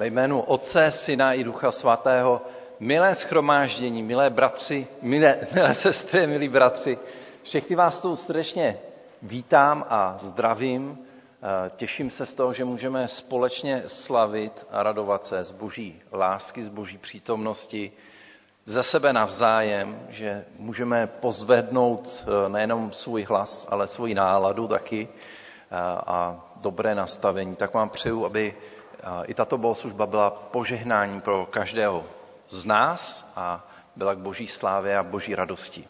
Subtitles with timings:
[0.00, 2.42] Ve jménu Otce, Syna i Ducha Svatého,
[2.80, 6.98] milé schromáždění, milé bratři, milé, milé sestry, milí bratři,
[7.42, 8.78] všechny vás tu srdečně
[9.22, 10.98] vítám a zdravím.
[11.76, 16.68] Těším se z toho, že můžeme společně slavit a radovat se z boží lásky, z
[16.68, 17.92] boží přítomnosti,
[18.64, 25.08] ze sebe navzájem, že můžeme pozvednout nejenom svůj hlas, ale svou náladu taky
[26.06, 27.56] a dobré nastavení.
[27.56, 28.54] Tak vám přeju, aby
[29.24, 32.06] i tato bohoslužba byla požehnání pro každého
[32.48, 35.88] z nás a byla k boží slávě a boží radosti.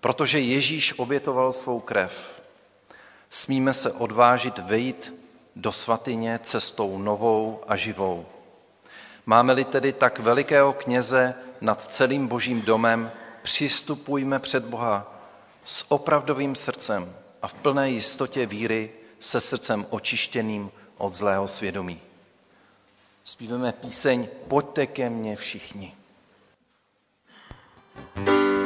[0.00, 2.42] Protože Ježíš obětoval svou krev,
[3.30, 5.14] smíme se odvážit vejít
[5.56, 8.26] do svatyně cestou novou a živou.
[9.26, 13.10] Máme-li tedy tak velikého kněze nad celým božím domem,
[13.42, 15.14] přistupujme před Boha
[15.64, 18.90] s opravdovým srdcem a v plné jistotě víry
[19.20, 22.00] se srdcem očištěným od zlého svědomí.
[23.24, 25.94] Zpíváme píseň Pojďte ke mně všichni.
[28.14, 28.57] thank you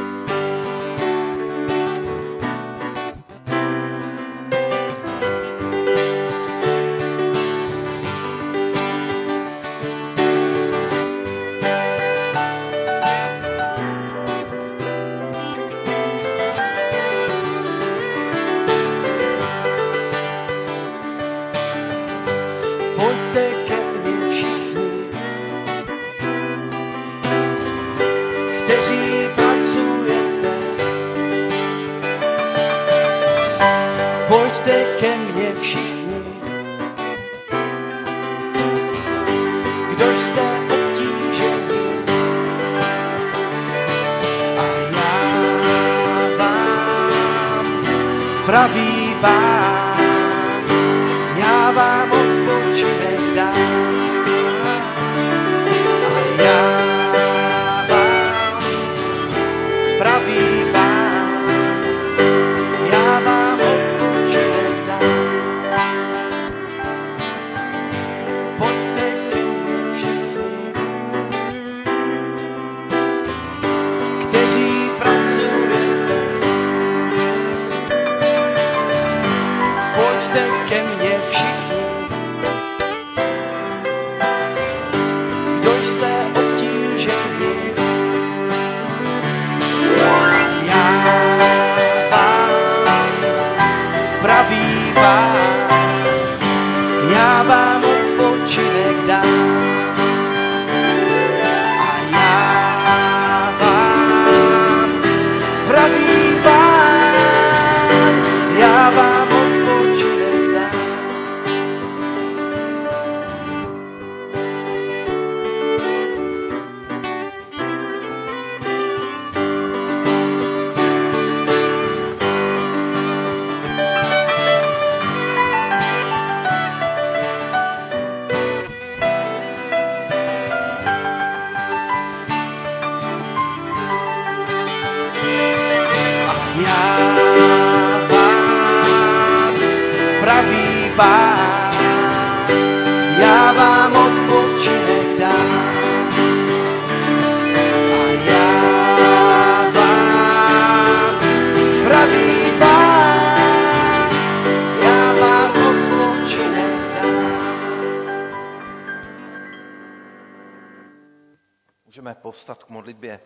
[162.82, 163.20] modlitbě.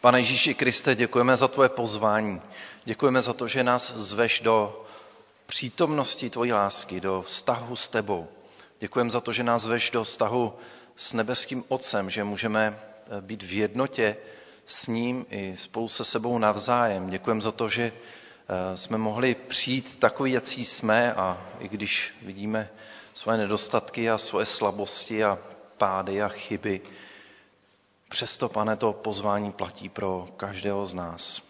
[0.00, 2.42] Pane Ježíši Kriste, děkujeme za tvoje pozvání.
[2.84, 4.84] Děkujeme za to, že nás zveš do
[5.46, 8.28] přítomnosti tvojí lásky, do vztahu s tebou.
[8.78, 10.54] Děkujeme za to, že nás zveš do vztahu
[10.96, 14.16] s nebeským Otcem, že můžeme eh, být v jednotě
[14.66, 17.10] s ním i spolu se sebou navzájem.
[17.10, 22.70] Děkujeme za to, že eh, jsme mohli přijít takový, jaký jsme a i když vidíme
[23.14, 25.38] svoje nedostatky a svoje slabosti a
[25.80, 26.80] pády a chyby.
[28.08, 31.42] Přesto, pane, to pozvání platí pro každého z nás.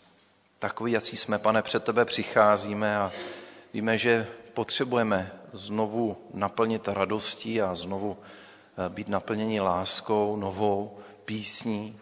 [0.59, 3.13] Takový, jací jsme, pane, před tebe přicházíme a
[3.75, 11.99] víme, že potřebujeme znovu naplnit radostí a znovu eh, být naplněni láskou, novou písní.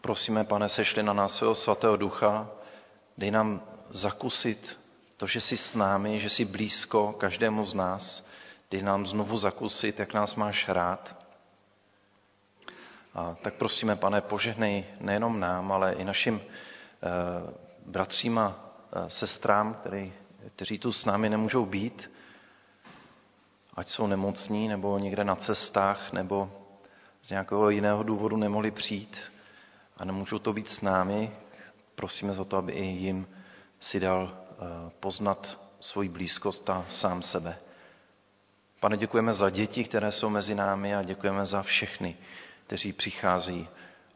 [0.00, 2.50] Prosíme, pane, sešli na nás svého svatého ducha,
[3.18, 4.78] dej nám zakusit
[5.16, 8.26] to, že jsi s námi, že jsi blízko každému z nás,
[8.70, 11.16] dej nám znovu zakusit, jak nás máš rád.
[13.14, 17.52] A tak prosíme, pane, požehnej nejenom nám, ale i našim eh,
[17.86, 18.56] bratřím a
[18.92, 20.12] eh, sestrám, který
[20.54, 22.10] kteří tu s námi nemůžou být,
[23.74, 26.50] ať jsou nemocní, nebo někde na cestách, nebo
[27.22, 29.16] z nějakého jiného důvodu nemohli přijít
[29.96, 31.30] a nemůžou to být s námi,
[31.94, 33.28] prosíme za to, aby i jim
[33.80, 34.54] si dal eh,
[35.00, 37.58] poznat svoji blízkost a sám sebe.
[38.86, 42.16] Pane, děkujeme za děti, které jsou mezi námi a děkujeme za všechny,
[42.66, 43.68] kteří přichází,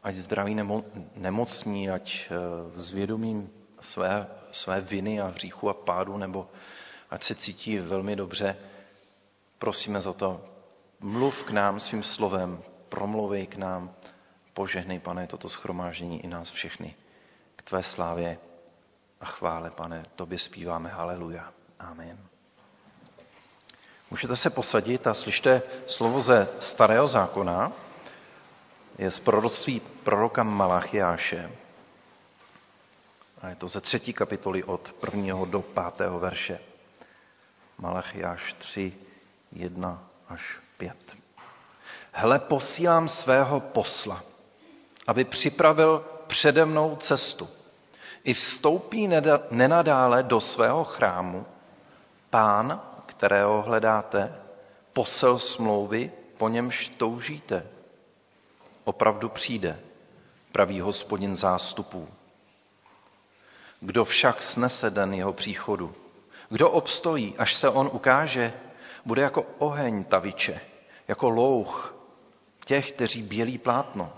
[0.03, 0.83] ať zdraví nemo,
[1.15, 3.49] nemocní, ať eh, s vědomím
[3.81, 6.49] své, své viny a hříchu a pádu, nebo
[7.09, 8.57] ať se cítí velmi dobře.
[9.59, 10.45] Prosíme za to,
[10.99, 13.95] mluv k nám svým slovem, promluvej k nám,
[14.53, 16.95] požehnej, pane, toto schromáždění i nás všechny.
[17.55, 18.37] K tvé slávě
[19.21, 21.53] a chvále, pane, tobě zpíváme haleluja.
[21.79, 22.30] Amen.
[24.11, 27.71] Můžete se posadit a slyšte slovo ze starého zákona,
[28.97, 31.51] je z proroctví proroka Malachiáše.
[33.41, 36.59] A je to ze třetí kapitoly od prvního do pátého verše.
[37.77, 38.93] Malachiáš 3,
[39.51, 40.97] 1 až 5.
[42.11, 44.23] Hle, posílám svého posla,
[45.07, 47.49] aby připravil přede mnou cestu.
[48.23, 49.09] I vstoupí
[49.51, 51.45] nenadále do svého chrámu
[52.29, 52.81] pán,
[53.21, 54.35] kterého hledáte,
[54.93, 57.67] posel smlouvy, po němž toužíte.
[58.83, 59.79] Opravdu přijde,
[60.51, 62.07] pravý hospodin zástupů.
[63.79, 65.95] Kdo však snese den jeho příchodu,
[66.49, 68.53] kdo obstojí, až se on ukáže,
[69.05, 70.61] bude jako oheň taviče,
[71.07, 71.95] jako louch
[72.65, 74.13] těch, kteří bělí plátno.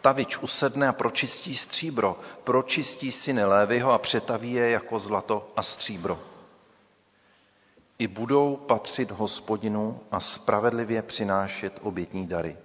[0.00, 6.33] Tavič usedne a pročistí stříbro, pročistí syny Lévyho a přetaví je jako zlato a stříbro.
[7.98, 12.56] I budou patřit hospodinu a spravedlivě přinášet obětní dary.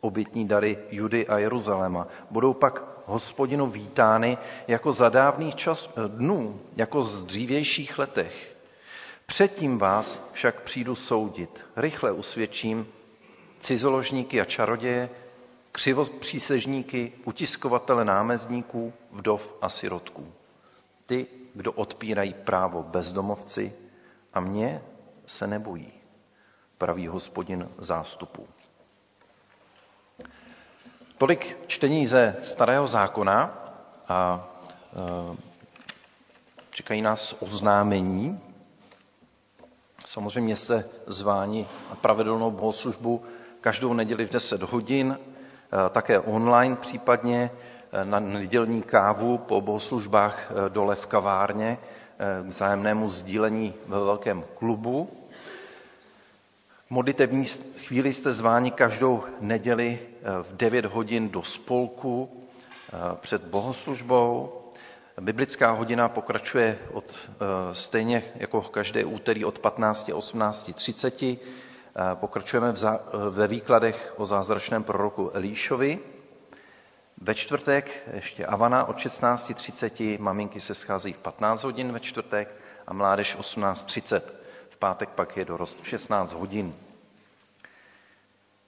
[0.00, 4.38] Obětní dary Judy a Jeruzaléma budou pak hospodinu vítány
[4.68, 8.56] jako za dávných čas, dnů, jako z dřívějších letech.
[9.26, 11.64] Předtím vás však přijdu soudit.
[11.76, 12.86] Rychle usvědčím
[13.60, 15.10] cizoložníky a čaroděje,
[15.72, 20.32] křivopřísežníky, utiskovatele námezníků, vdov a sirotků.
[21.06, 23.72] Ty, kdo odpírají právo bezdomovci
[24.34, 24.82] a mě
[25.26, 25.92] se nebojí,
[26.78, 28.46] pravý hospodin zástupů.
[31.18, 33.58] Tolik čtení ze starého zákona
[34.08, 34.48] a
[35.32, 35.36] e,
[36.70, 38.40] čekají nás oznámení.
[40.06, 43.24] Samozřejmě se zváni na pravidelnou bohoslužbu
[43.60, 47.50] každou neděli v 10 hodin, e, také online případně
[47.92, 51.78] e, na nedělní kávu po bohoslužbách dole v kavárně
[52.18, 55.10] k vzájemnému sdílení ve velkém klubu.
[56.90, 57.44] Modlitevní
[57.86, 62.28] chvíli jste zváni každou neděli eh, v 9 hodin do spolku
[62.92, 64.52] eh, před bohoslužbou.
[65.20, 71.38] Biblická hodina pokračuje od, eh, stejně jako každé úterý od 15 a 18.30.
[72.14, 72.74] Pokračujeme
[73.30, 75.98] ve výkladech o zázračném proroku Elíšovi.
[77.20, 82.54] Ve čtvrtek ještě Avana od 16.30, maminky se schází v 15 hodin ve čtvrtek
[82.86, 84.20] a mládež 18.30.
[84.68, 86.74] V pátek pak je dorost v 16 hodin.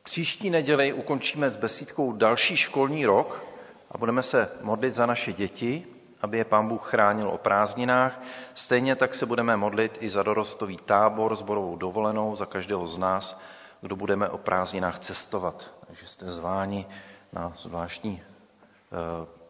[0.02, 3.44] Příští neděli ukončíme s besídkou další školní rok
[3.90, 5.86] a budeme se modlit za naše děti,
[6.22, 8.22] aby je pán Bůh chránil o prázdninách.
[8.54, 12.98] Stejně tak se budeme modlit i za dorostový tábor s borovou dovolenou za každého z
[12.98, 13.40] nás,
[13.80, 15.74] kdo budeme o prázdninách cestovat.
[15.86, 16.86] Takže jste zváni
[17.32, 18.22] na zvláštní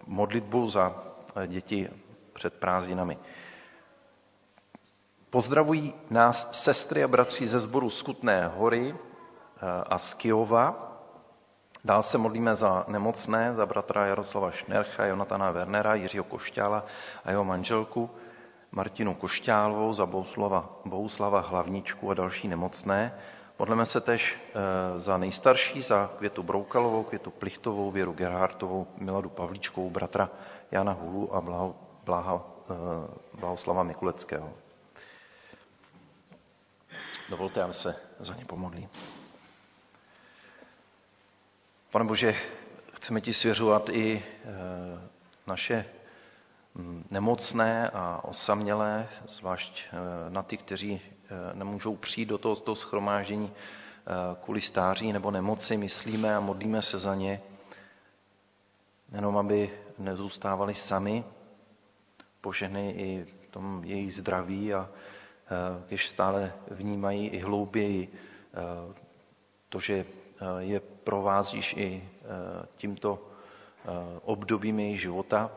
[0.07, 1.03] modlitbu za
[1.37, 1.89] eh, děti
[2.33, 3.19] před prázdninami.
[5.31, 8.95] Pozdravují nás sestry a bratři ze sboru Skutné hory,
[9.63, 10.87] a z Kijova.
[11.85, 16.85] Dál se modlíme za nemocné, za bratra Jaroslava Šnercha, Jonatana Wernera, Jiřího Košťála
[17.25, 18.11] a jeho manželku
[18.73, 23.15] Martinu Košťálovou, za Bohuslava, Bohuslava Hlavničku a další nemocné.
[23.61, 24.39] Modlíme se tež
[24.97, 30.31] e, za nejstarší, za Květu Broukalovou, Květu Plichtovou, Věru Gerhartovou, Miladu Pavlíčkovou, bratra
[30.71, 34.53] Jana Hulu a Blaho, Blaha, e, Blahoslava Mikuleckého.
[37.31, 38.89] Dovolte, aby se za ně pomodlím.
[41.93, 42.35] Pane Bože,
[42.95, 44.49] chceme ti svěřovat i eh,
[45.47, 45.85] naše
[46.75, 51.20] mm, nemocné a osamělé, zvlášť eh, na ty, kteří eh,
[51.55, 53.53] nemůžou přijít do tohoto schromáždění
[54.41, 57.41] kvůli stáří nebo nemoci, myslíme a modlíme se za ně,
[59.13, 61.25] jenom aby nezůstávali sami,
[62.41, 64.89] požehnej i v tom jejich zdraví a
[65.89, 68.13] když stále vnímají i hlouběji
[69.69, 70.05] to, že
[70.59, 73.89] je provázíš i eh, tímto eh,
[74.25, 75.51] obdobím jejich života.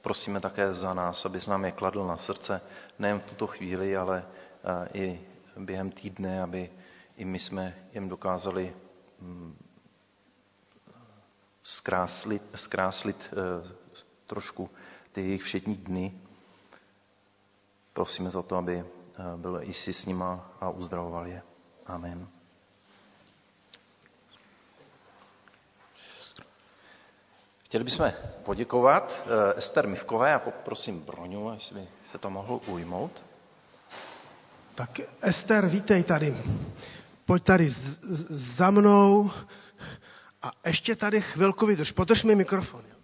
[0.00, 2.60] prosíme také za nás, abys nám je kladl na srdce,
[2.98, 4.24] nejen v tuto chvíli, ale
[4.94, 5.20] i
[5.56, 6.70] během týdne, aby
[7.16, 8.74] i my jsme jim dokázali
[9.20, 9.56] mm,
[11.62, 13.74] zkráslit, zkráslit eh,
[14.26, 14.70] trošku
[15.12, 16.20] ty jejich všední dny.
[17.92, 21.42] Prosíme za to, aby eh, byl jsi s nima a uzdravoval je.
[21.86, 22.28] Amen.
[27.64, 33.24] Chtěli bychom poděkovat eh, Ester Mivkové a poprosím Broňu, jestli by se to mohl ujmout.
[34.78, 36.36] Tak Ester, vítej tady.
[37.24, 39.30] Pojď tady z, z, za mnou
[40.42, 41.92] a ještě tady chvilku vydrž.
[41.92, 42.82] Podrž mi mikrofon.
[42.90, 42.97] Jo.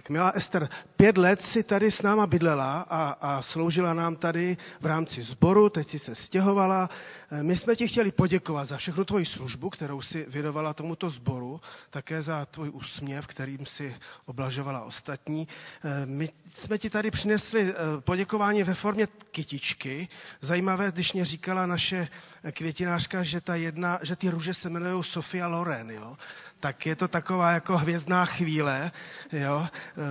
[0.00, 4.56] Tak milá Ester, pět let si tady s náma bydlela a, a sloužila nám tady
[4.80, 6.90] v rámci sboru, teď si se stěhovala.
[7.30, 11.60] Eh, my jsme ti chtěli poděkovat za všechnu tvoji službu, kterou si věnovala tomuto sboru,
[11.90, 15.48] také za tvůj úsměv, kterým si oblažovala ostatní.
[15.84, 20.08] Eh, my jsme ti tady přinesli eh, poděkování ve formě kytičky.
[20.40, 22.08] Zajímavé, když mě říkala naše
[22.52, 26.16] květinářka, že, ta jedna, že ty růže se jmenují Sofia Loren, jo?
[26.60, 28.92] tak je to taková jako hvězdná chvíle.
[29.32, 29.66] Jo?
[29.90, 30.02] Eh,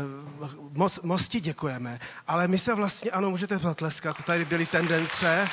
[0.74, 2.00] moc, moc ti děkujeme.
[2.28, 5.50] Ale my se vlastně, ano, můžete zatleskat, tady byly tendence.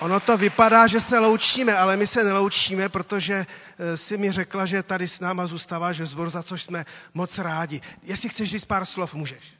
[0.00, 3.46] Ono to vypadá, že se loučíme, ale my se neloučíme, protože
[3.78, 7.38] eh, si mi řekla, že tady s náma zůstáváš ve zboru, za což jsme moc
[7.38, 7.80] rádi.
[8.02, 9.54] Jestli chceš říct pár slov, můžeš.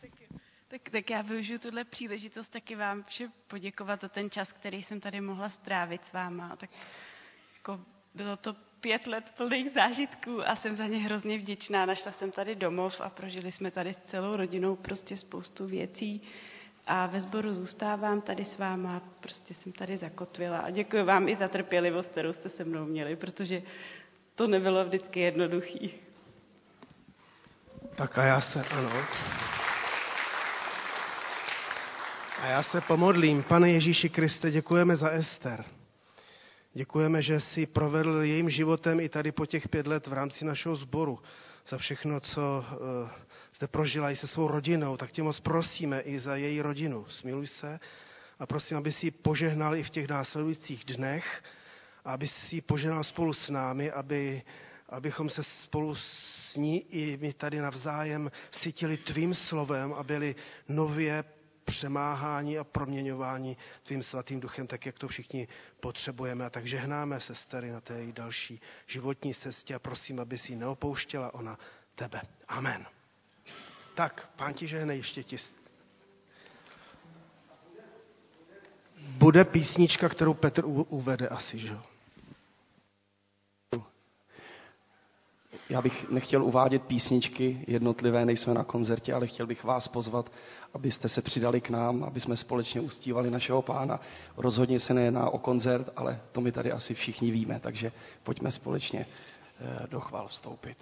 [0.68, 5.00] Tak, tak já využiju tuhle příležitost taky vám vše poděkovat za ten čas, který jsem
[5.00, 6.56] tady mohla strávit s váma.
[6.56, 6.70] Tak
[7.58, 7.80] jako
[8.14, 11.86] bylo to pět let plných zážitků a jsem za ně hrozně vděčná.
[11.86, 16.22] Našla jsem tady domov a prožili jsme tady s celou rodinou prostě spoustu věcí
[16.86, 21.34] a ve sboru zůstávám tady s váma, prostě jsem tady zakotvila a děkuji vám i
[21.36, 23.62] za trpělivost, kterou jste se mnou měli, protože
[24.34, 25.94] to nebylo vždycky jednoduchý.
[27.94, 28.90] Tak a já se, ano.
[32.42, 33.42] A já se pomodlím.
[33.42, 35.64] Pane Ježíši Kriste, děkujeme za Ester.
[36.72, 40.76] Děkujeme, že jsi provedl jejím životem i tady po těch pět let v rámci našeho
[40.76, 41.18] sboru.
[41.66, 43.10] Za všechno, co uh,
[43.54, 47.06] zde prožila i se svou rodinou, tak tě moc prosíme i za její rodinu.
[47.08, 47.80] Smiluj se
[48.38, 51.42] a prosím, aby si požehnal i v těch následujících dnech,
[52.04, 54.42] a aby si požehnal spolu s námi, aby,
[54.88, 60.34] abychom se spolu s ní i my tady navzájem cítili tvým slovem a byli
[60.68, 61.25] nově
[61.68, 65.48] přemáhání a proměňování tvým svatým duchem, tak jak to všichni
[65.80, 66.44] potřebujeme.
[66.46, 71.34] A tak žehnáme sestry na té její další životní cestě a prosím, aby si neopouštěla
[71.34, 71.58] ona
[71.94, 72.22] tebe.
[72.48, 72.87] Amen.
[73.94, 75.37] Tak, pán ti žehne ještě ti.
[78.98, 81.82] Bude písnička, kterou Petr uvede asi, že jo?
[85.70, 90.32] Já bych nechtěl uvádět písničky jednotlivé, nejsme na koncertě, ale chtěl bych vás pozvat,
[90.75, 94.00] abyste se přidali k nám, aby jsme společně ustívali našeho pána.
[94.37, 99.06] Rozhodně se nejedná o koncert, ale to my tady asi všichni víme, takže pojďme společně
[99.60, 100.76] eh, do chval vstoupit.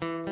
[0.00, 0.31] jsme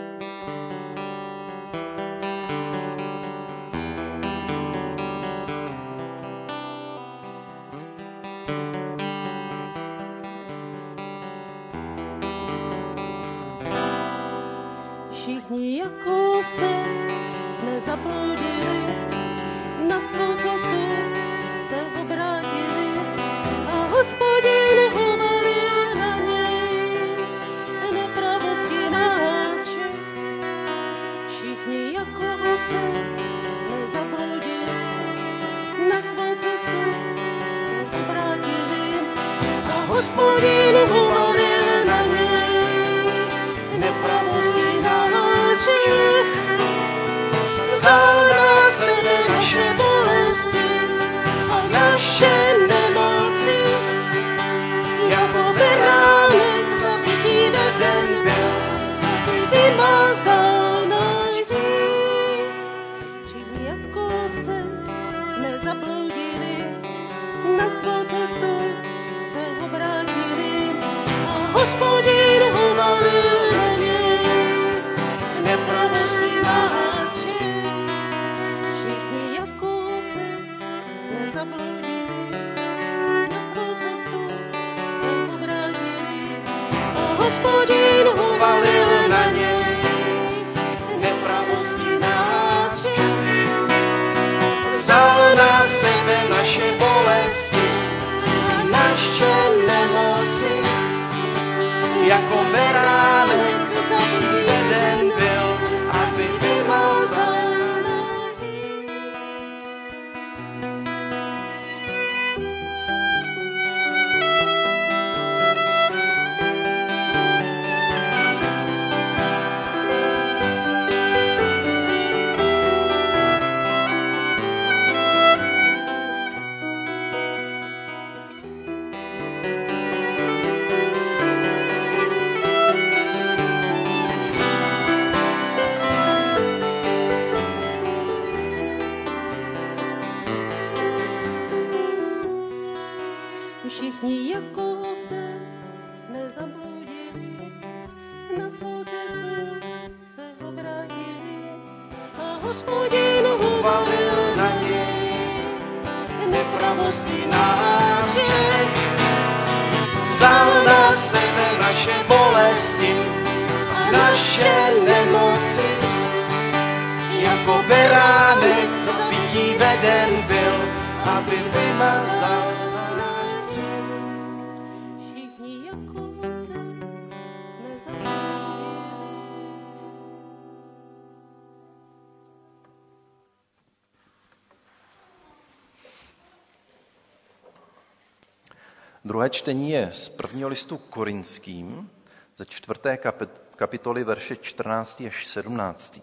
[189.21, 191.91] Druhé čtení je z prvního listu korinským,
[192.37, 196.01] ze čtvrté kapit- kapitoly verše 14 až 17.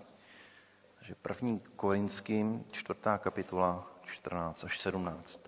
[0.97, 5.39] Takže první korinským, čtvrtá kapitola, 14 až 17.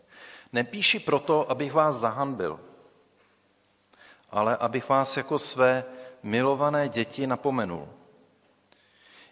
[0.53, 2.59] Nepíši proto, abych vás zahanbil,
[4.29, 5.85] ale abych vás jako své
[6.23, 7.89] milované děti napomenul.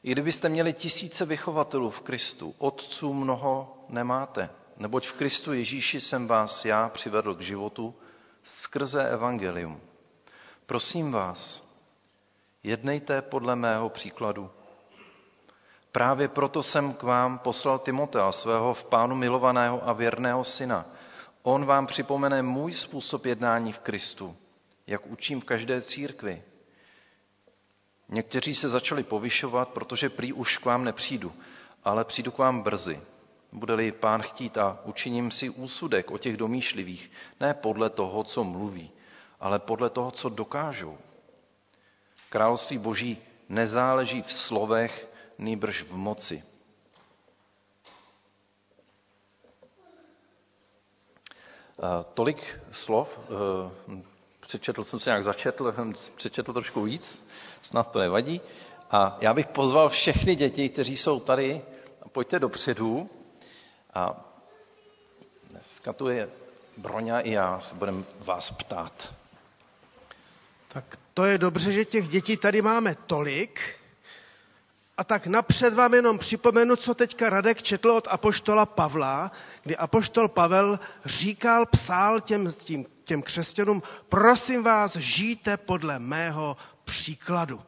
[0.04, 6.28] I kdybyste měli tisíce vychovatelů v Kristu, otců mnoho nemáte, neboť v Kristu Ježíši jsem
[6.28, 7.96] vás já přivedl k životu
[8.48, 9.82] skrze evangelium.
[10.66, 11.64] Prosím vás,
[12.64, 14.50] jednejte podle mého příkladu.
[15.92, 20.86] Právě proto jsem k vám poslal Timotea, svého v pánu milovaného a věrného syna.
[21.44, 24.36] On vám připomene můj způsob jednání v Kristu,
[24.88, 26.44] jak učím v každé církvi.
[28.10, 31.34] Někteří se začali povyšovat, protože prý už k vám nepřijdu,
[31.84, 33.02] ale přijdu k vám brzy.
[33.52, 38.92] Bude-li pán chtít a učiním si úsudek o těch domýšlivých, ne podle toho, co mluví,
[39.40, 40.98] ale podle toho, co dokážou.
[42.30, 43.18] Království boží
[43.50, 46.44] nezáleží v slovech, nýbrž v moci.
[51.80, 54.02] Eh, Tolik slov, eh,
[54.40, 57.28] přečetl jsem se nějak začetl, jsem přečetl trošku víc,
[57.62, 58.42] snad to nevadí.
[58.92, 61.62] A já bych pozval všechny děti, kteří jsou tady,
[62.12, 63.10] pojďte dopředu.
[63.98, 64.16] A
[65.50, 66.30] dneska tu je
[66.78, 69.14] Broňa i já, se budeme vás ptát.
[70.68, 73.62] Tak to je dobře, že těch dětí tady máme tolik.
[74.98, 79.32] A tak napřed vám jenom připomenu, co teďka Radek četl od apoštola Pavla,
[79.64, 87.62] kdy apoštol Pavel říkal, psal těm, těm, těm křesťanům, prosím vás, žijte podle mého příkladu.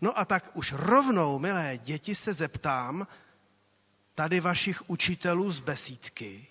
[0.00, 3.06] No a tak už rovnou, milé děti, se zeptám
[4.14, 6.46] tady vašich učitelů z besídky,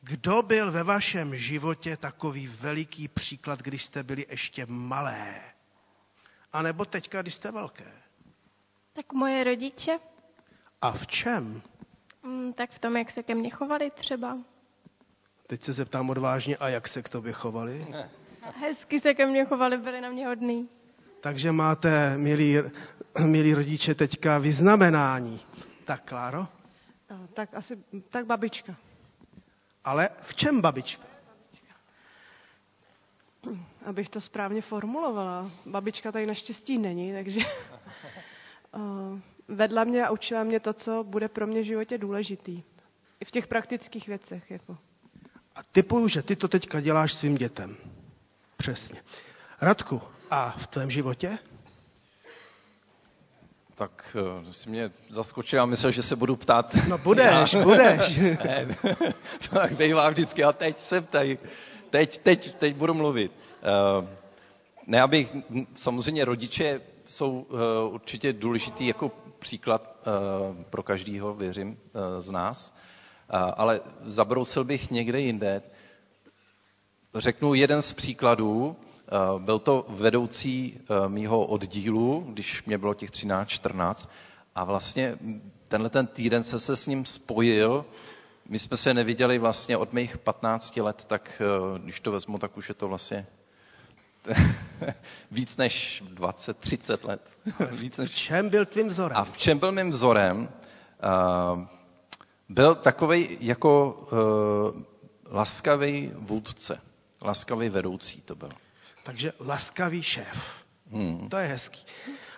[0.00, 5.40] kdo byl ve vašem životě takový veliký příklad, když jste byli ještě malé?
[6.52, 7.92] A nebo teďka, když jste velké?
[8.92, 9.98] Tak moje rodiče,
[10.82, 11.62] A v čem?
[12.22, 14.38] mm, tak v tom, jak se ke mně chovali třeba.
[15.46, 17.86] Teď se zeptám odvážně, a jak se k tobě chovali?
[18.60, 20.68] Hezky se ke mně chovali, byli na mě hodný.
[21.20, 22.56] Takže máte, milí,
[23.26, 25.40] milí rodiče, teďka vyznamenání.
[25.84, 26.48] Tak, Kláro?
[27.34, 27.78] Tak asi,
[28.10, 28.76] tak babička.
[29.84, 31.02] Ale v čem, babička?
[33.84, 35.50] Abych to správně formulovala.
[35.66, 37.40] Babička tady naštěstí není, takže
[39.48, 42.62] vedla mě a učila mě to, co bude pro mě v životě důležitý.
[43.20, 44.50] I v těch praktických věcech.
[44.50, 44.78] Jako.
[45.56, 47.76] A typuju, že ty to teďka děláš svým dětem.
[48.56, 49.02] Přesně.
[49.60, 51.38] Radku, a v tvém životě?
[53.78, 54.16] Tak
[54.48, 56.74] eh, si mě zaskočil a myslel, že se budu ptát.
[56.88, 58.18] No budeš, budeš.
[58.44, 58.66] Ne,
[59.48, 60.44] to tak bývá vždycky.
[60.44, 61.38] A teď jsem tady.
[61.90, 63.32] Teď, teď, teď budu mluvit.
[63.62, 64.26] Eh,
[64.88, 65.36] Ne, abych,
[65.74, 67.54] samozřejmě rodiče jsou eh,
[67.88, 69.96] určitě důležitý jako příklad
[70.70, 71.78] pro každýho, věřím,
[72.18, 72.76] z nás.
[73.56, 75.62] Ale zabrousil bych někde jinde.
[77.14, 78.76] Řeknu jeden z příkladů.
[79.38, 84.08] Byl to vedoucí mýho oddílu, když mě bylo těch 13-14.
[84.54, 85.18] A vlastně
[85.68, 87.84] tenhle ten týden se se s ním spojil.
[88.48, 91.42] My jsme se neviděli vlastně od mých 15 let, tak
[91.78, 93.26] když to vezmu, tak už je to vlastně
[95.30, 97.20] víc než 20, 30 let.
[97.70, 98.14] víc V než...
[98.14, 99.16] čem byl tvým vzorem?
[99.16, 100.48] A v čem byl mým vzorem?
[101.52, 101.66] Uh,
[102.48, 104.82] byl takový jako uh,
[105.30, 106.80] laskavý vůdce,
[107.22, 108.50] laskavý vedoucí to byl.
[109.06, 110.38] Takže laskavý šéf.
[110.92, 111.28] Hmm.
[111.28, 111.86] To je hezký.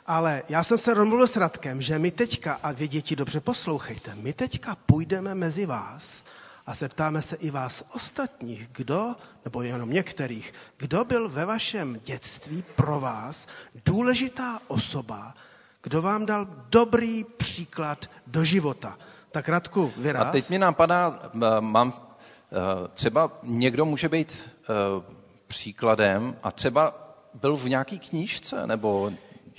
[0.07, 4.14] Ale já jsem se domluvil s Radkem, že my teďka, a vy děti dobře poslouchejte,
[4.14, 6.24] my teďka půjdeme mezi vás
[6.66, 12.64] a zeptáme se i vás ostatních, kdo, nebo jenom některých, kdo byl ve vašem dětství
[12.76, 13.46] pro vás
[13.85, 15.35] důležitá osoba,
[15.83, 18.98] kdo vám dal dobrý příklad do života.
[19.31, 20.26] Tak Radku, vyraz.
[20.26, 21.20] A teď mi napadá,
[21.61, 25.17] mám, eh, třeba někdo může být eh,
[25.48, 26.94] příkladem a třeba
[27.34, 29.11] byl v nějaký knížce, nebo,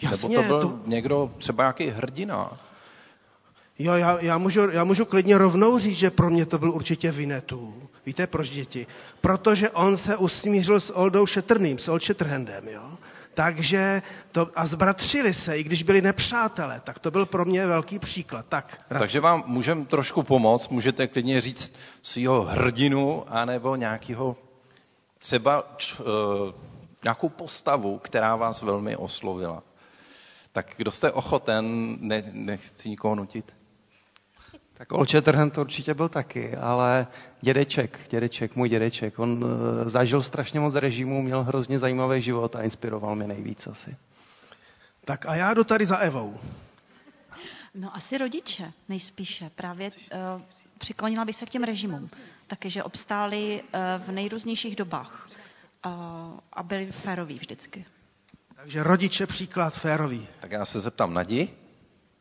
[0.01, 2.57] Jasně, nebo to byl to- někdo, třeba nějaký hrdina.
[3.79, 7.11] Jo, já, já, můžu, já můžu klidně rovnou říct, že pro mě to byl určitě
[7.11, 7.89] Vinetu.
[8.05, 8.87] Víte proč děti?
[9.21, 12.97] Protože on se usmířil s Oldou Šetrným, s Old Shatterhandem, jo.
[13.33, 17.99] Takže to, a zbratřili se, i když byli nepřátelé, tak to byl pro mě velký
[17.99, 18.45] příklad.
[18.49, 18.77] Tak.
[18.87, 24.35] Takže vám můžeme trošku pomoct, můžete klidně říct svého hrdinu, anebo nějakého
[25.19, 26.05] třeba č, uh,
[27.03, 29.63] nějakou postavu, která vás velmi oslovila.
[30.51, 33.57] Tak kdo jste ochoten, ne, nechci nikoho nutit.
[34.73, 37.07] Tak Shatterhand to určitě byl taky, ale
[37.41, 39.49] dědeček, dědeček, můj dědeček, on uh,
[39.85, 43.97] zažil strašně moc režimů, měl hrozně zajímavý život a inspiroval mě nejvíc asi.
[45.05, 46.39] tak a já jdu tady za Evou.
[47.75, 49.51] No asi rodiče nejspíše.
[49.55, 50.41] Právě uh,
[50.77, 52.09] přiklonila bych se k těm režimům.
[52.47, 55.27] Taky, že obstáli uh, v nejrůznějších dobách
[55.85, 55.91] uh,
[56.53, 57.85] a byli féroví vždycky.
[58.55, 60.27] Takže rodiče příklad férový.
[60.39, 61.49] Tak já se zeptám Nadi.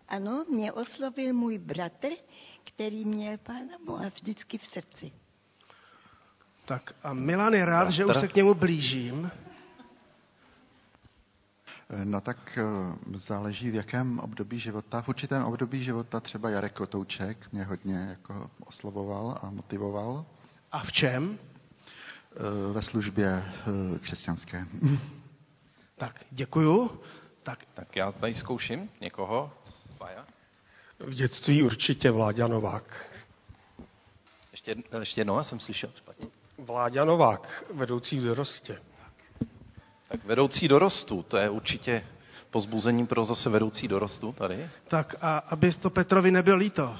[0.09, 2.09] Ano, mě oslovil můj bratr,
[2.65, 5.13] který měl Pána Boha vždycky v srdci.
[6.65, 8.21] Tak a Milan je rád, že už Bratr.
[8.21, 9.31] se k němu blížím.
[12.05, 12.65] No tak eh,
[13.19, 15.03] záleží v jakém období života.
[15.03, 20.27] V určitém období života třeba Jarek Kotouček mě hodně jako oslovoval a motivoval
[20.73, 21.39] A v čem?
[21.39, 23.29] eh, ve službě
[23.95, 24.67] eh, křesťanské.
[25.97, 27.01] Tak děkuju.
[27.43, 29.53] Tak Tak já tady zkouším někoho.
[29.99, 30.27] Pája.
[30.99, 33.07] V dětství určitě Vláďa Novák.
[34.53, 36.27] Ještě, ještě jednou, já jsem slyšel špatně.
[36.59, 38.79] Vláďa Novák, vedoucí v dorostě.
[40.09, 42.05] Tak vedoucí dorostu, to je určitě
[42.51, 44.69] pozbuzení pro zase vedoucí dorostu tady.
[44.89, 46.97] Tak a aby to Petrovi nebylo líto.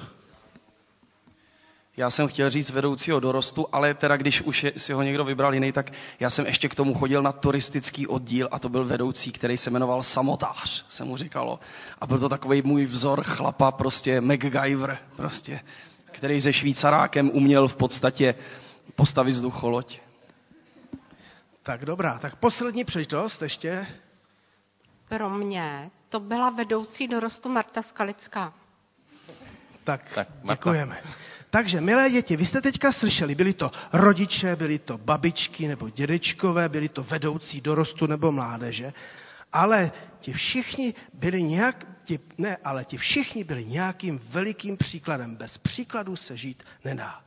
[1.97, 5.53] Já jsem chtěl říct vedoucího dorostu, ale teda když už je, si ho někdo vybral
[5.53, 9.31] jiný, tak já jsem ještě k tomu chodil na turistický oddíl a to byl vedoucí,
[9.31, 11.59] který se jmenoval Samotář, se mu říkalo.
[12.01, 15.59] A byl to takový můj vzor chlapa, prostě MacGyver, prostě,
[16.05, 18.35] který se Švýcarákem uměl v podstatě
[18.95, 19.99] postavit vzducholoď.
[21.63, 23.87] Tak dobrá, tak poslední příležitost ještě.
[25.09, 28.53] Pro mě to byla vedoucí dorostu Marta Skalická.
[29.83, 30.53] Tak, Tak, Marta.
[30.53, 31.01] děkujeme.
[31.49, 36.69] Takže, milé děti, vy jste teďka slyšeli, byli to rodiče, byli to babičky nebo dědečkové,
[36.69, 38.93] byli to vedoucí dorostu nebo mládeže,
[39.53, 45.35] ale ti všichni byli nějak, ti, ne, ale ti všichni byli nějakým velikým příkladem.
[45.35, 47.21] Bez příkladu se žít nedá.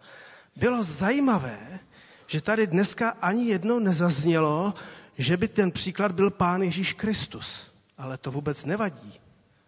[0.57, 1.79] Bylo zajímavé,
[2.27, 4.75] že tady dneska ani jednou nezaznělo,
[5.19, 7.73] že by ten příklad byl Pán Ježíš Kristus.
[7.99, 9.21] Ale to vůbec nevadí,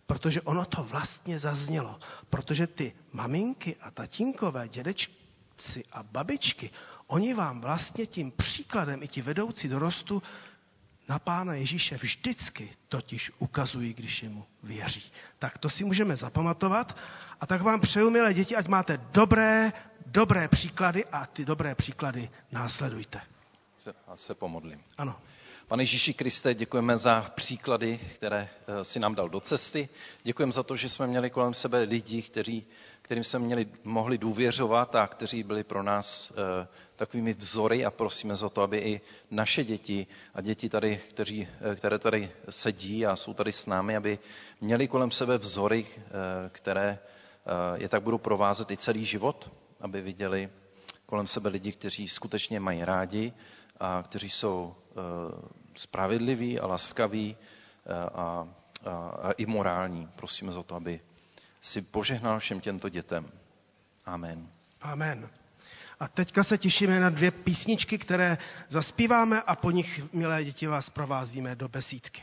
[0.07, 1.99] protože ono to vlastně zaznělo.
[2.31, 6.71] Protože ty maminky a tatínkové, dědečci a babičky,
[7.07, 10.23] oni vám vlastně tím příkladem i ti vedoucí dorostu
[11.09, 15.13] na Pána Ježíše vždycky totiž ukazují, když jemu věří.
[15.39, 16.97] Tak to si můžeme zapamatovat.
[17.41, 19.73] A tak vám přeju, milé děti, ať máte dobré,
[20.07, 23.21] dobré příklady a ty dobré příklady následujte.
[24.09, 24.81] Já se pomodlím.
[24.99, 25.21] Ano.
[25.69, 28.49] Pane Ježíši Kriste, děkujeme za příklady, které
[28.81, 29.89] eh, si nám dal do cesty.
[30.25, 32.67] Děkujeme za to, že jsme měli kolem sebe lidi, kteří,
[33.03, 38.37] kterým jsme měli, mohli důvěřovat a kteří byli pro nás eh, takovými vzory a prosíme
[38.37, 39.01] za to, aby i
[39.31, 43.97] naše děti a děti tady, kteří, eh, které tady sedí a jsou tady s námi,
[43.97, 44.19] aby
[44.61, 45.87] měli kolem sebe vzory,
[46.49, 46.99] které
[47.75, 49.51] je tak budou provázet i celý život,
[49.81, 50.49] aby viděli
[51.07, 53.33] kolem sebe lidi, kteří skutečně mají rádi
[53.81, 54.95] a kteří jsou eh,
[55.75, 57.37] spravedliví a laskaví
[57.87, 58.49] eh, a,
[58.87, 60.09] a, a i morální.
[60.17, 61.01] Prosíme za to, aby
[61.63, 63.27] si požehnal všem těmto dětem.
[64.07, 64.49] Amen.
[64.83, 65.31] Amen.
[66.01, 70.91] A teďka se těšíme na dvě písničky, které zaspíváme a po nich, milé děti, vás
[70.91, 72.23] provázíme do besídky.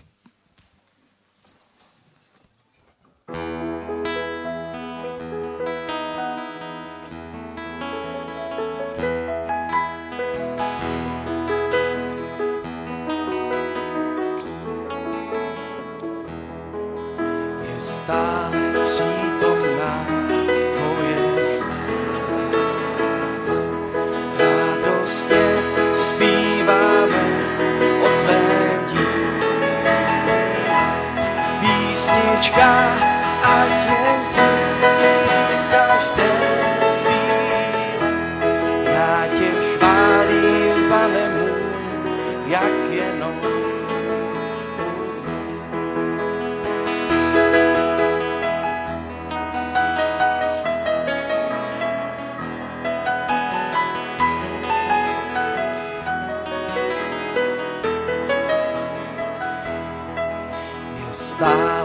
[61.41, 61.80] Stále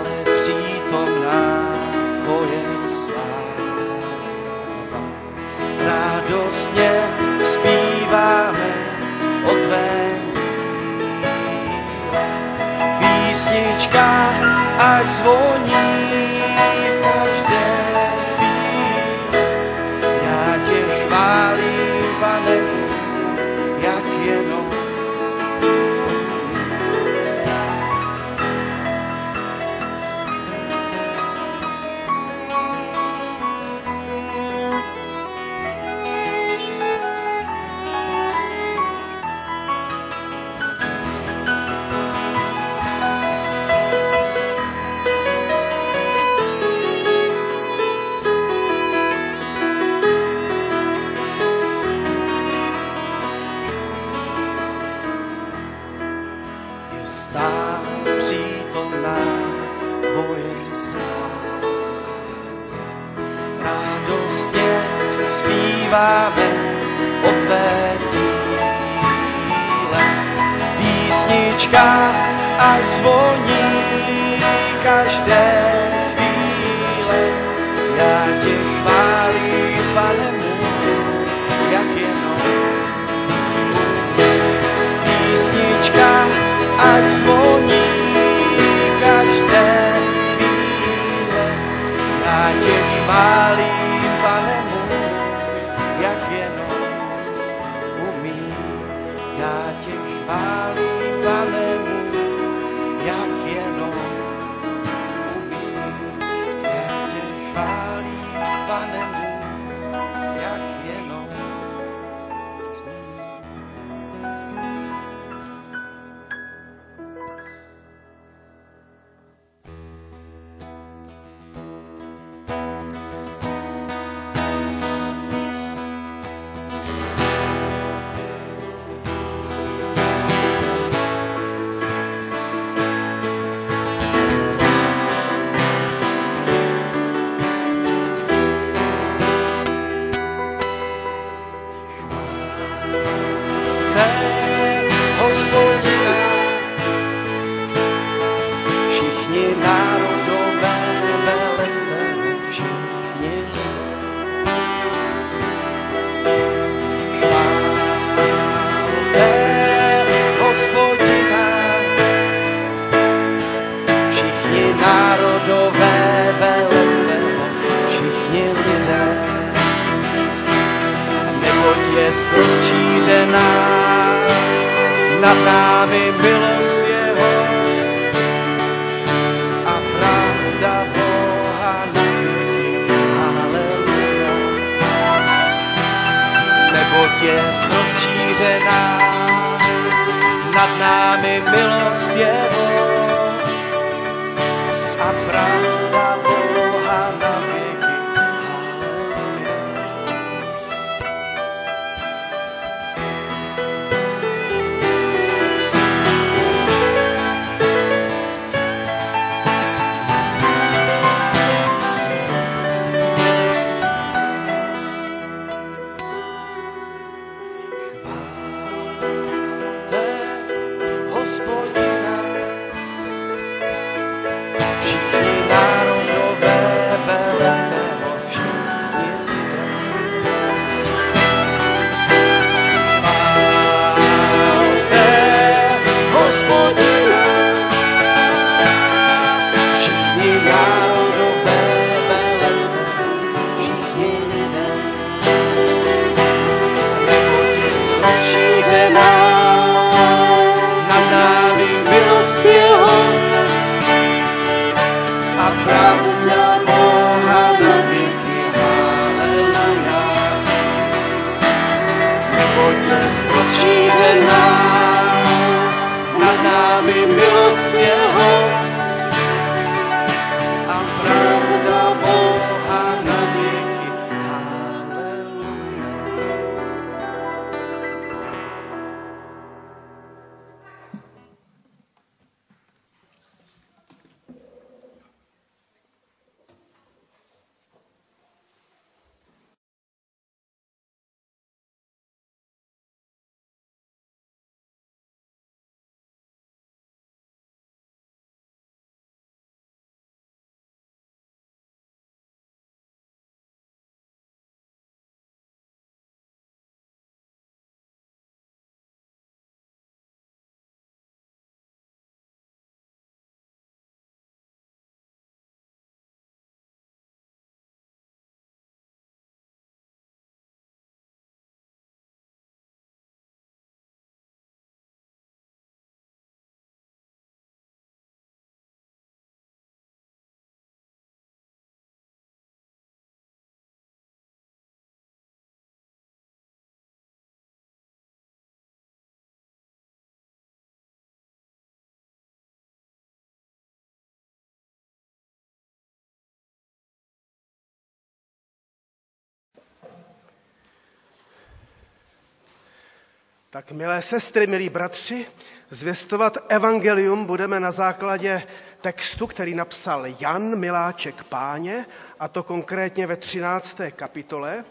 [353.56, 355.26] Tak milé sestry, milí bratři,
[355.70, 358.42] zvěstovat evangelium budeme na základě
[358.80, 361.86] textu, který napsal Jan Miláček Páně,
[362.20, 363.80] a to konkrétně ve 13.
[363.96, 364.64] kapitole.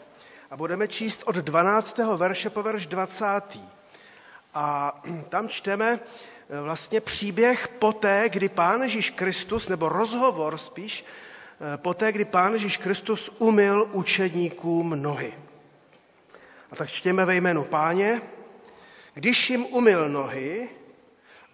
[0.51, 1.97] A budeme číst od 12.
[2.17, 3.25] verše po verš 20.
[4.53, 11.77] A tam čteme eh, vlastně příběh poté, kdy Pán Ježíš Kristus, nebo rozhovor spíš, eh,
[11.77, 15.33] poté, kdy Pán Ježíš Kristus umyl učedníkům nohy.
[16.71, 18.21] A tak čtěme ve jménu Páně,
[19.15, 20.69] když jim umyl nohy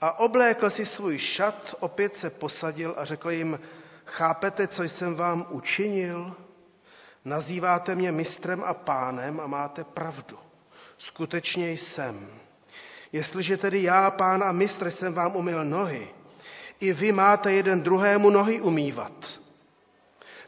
[0.01, 3.59] a oblékl si svůj šat, opět se posadil a řekl jim,
[4.05, 6.35] chápete, co jsem vám učinil?
[7.25, 10.37] Nazýváte mě mistrem a pánem a máte pravdu.
[10.97, 12.27] Skutečně jsem.
[13.11, 16.09] Jestliže tedy já, pán a mistr, jsem vám umyl nohy,
[16.79, 19.39] i vy máte jeden druhému nohy umývat.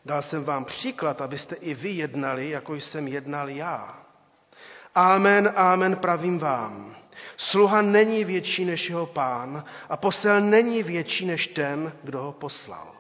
[0.06, 4.04] Dal jsem vám příklad, abyste i vy jednali, jako jsem jednal já.
[4.96, 7.03] Amen, amen, pravím vám.
[7.38, 12.96] Sluha není větší než jeho pán a posel není větší než ten, kdo ho poslal.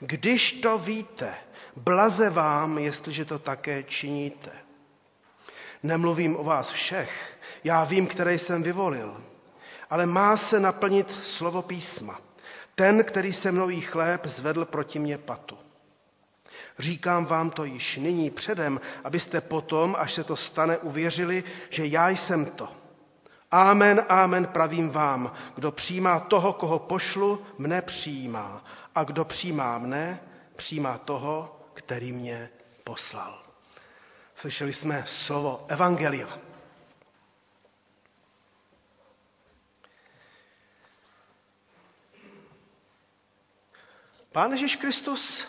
[0.00, 1.34] Když to víte,
[1.76, 4.50] blaze vám, jestliže to také činíte.
[5.82, 9.24] Nemluvím o vás všech, já vím, které jsem vyvolil,
[9.90, 12.20] ale má se naplnit slovo písma.
[12.74, 15.58] Ten, který se mnou chléb, zvedl proti mě patu.
[16.78, 22.08] Říkám vám to již nyní předem, abyste potom, až se to stane, uvěřili, že já
[22.08, 22.79] jsem to.
[23.50, 28.64] Amen, amen, pravím vám, kdo přijímá toho, koho pošlu, mne přijímá.
[28.94, 30.20] A kdo přijímá mne,
[30.56, 32.50] přijímá toho, který mě
[32.84, 33.42] poslal.
[34.34, 36.38] Slyšeli jsme slovo Evangelia.
[44.32, 45.46] Pán Ježíš Kristus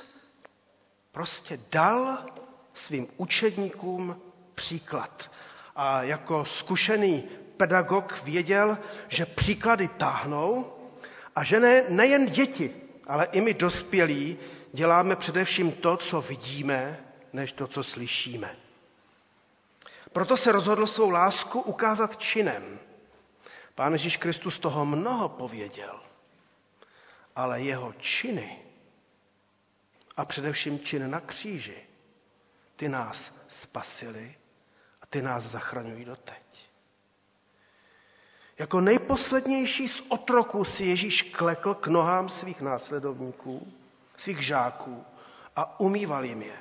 [1.12, 2.26] prostě dal
[2.74, 4.22] svým učedníkům
[4.56, 5.32] příklad.
[5.76, 7.24] A jako zkušený
[7.58, 10.74] pedagog věděl, že příklady táhnou
[11.36, 12.74] a že ne, nejen děti,
[13.08, 14.38] ale i my dospělí
[14.74, 17.00] děláme především to, co vidíme,
[17.34, 18.56] než to, co slyšíme.
[20.14, 22.80] Proto se rozhodl svou lásku ukázat činem.
[23.76, 26.00] Pán Ježíš Kristus toho mnoho pověděl,
[27.36, 28.60] ale jeho činy
[30.18, 31.78] a především čin na kříži,
[32.76, 34.36] ty nás spasili
[35.02, 36.51] a ty nás zachraňují doteď.
[38.62, 43.68] Jako nejposlednější z otroků si Ježíš klekl k nohám svých následovníků,
[44.16, 45.04] svých žáků
[45.56, 46.58] a umýval jim je.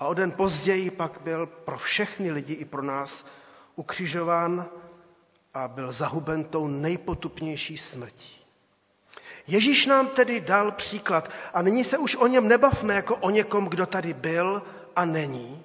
[0.00, 3.26] A o den později pak byl pro všechny lidi i pro nás
[3.76, 4.66] ukřižován
[5.54, 8.36] a byl zahuben tou nejpotupnější smrtí.
[9.46, 13.66] Ježíš nám tedy dal příklad a nyní se už o něm nebavme jako o někom,
[13.66, 14.62] kdo tady byl
[14.96, 15.62] a není,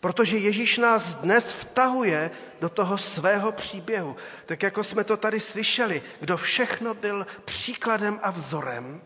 [0.00, 2.30] protože Ježíš nás dnes vtahuje
[2.60, 4.16] do toho svého příběhu.
[4.46, 9.00] Tak jako jsme to tady slyšeli, kdo všechno byl příkladem a vzorem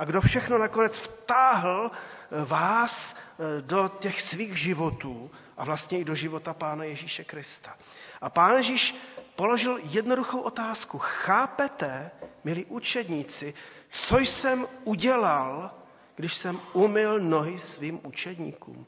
[0.00, 6.04] a kdo všechno nakonec vtáhl eh, vás eh, do těch svých životů a vlastně i
[6.04, 7.76] do života Pána Ježíše Krista.
[8.20, 8.96] A Pán Ježíš
[9.36, 10.98] položil jednoduchou otázku.
[10.98, 12.10] Chápete,
[12.44, 13.54] milí učedníci,
[13.90, 15.70] co jsem udělal,
[16.16, 18.86] když jsem umyl nohy svým učedníkům?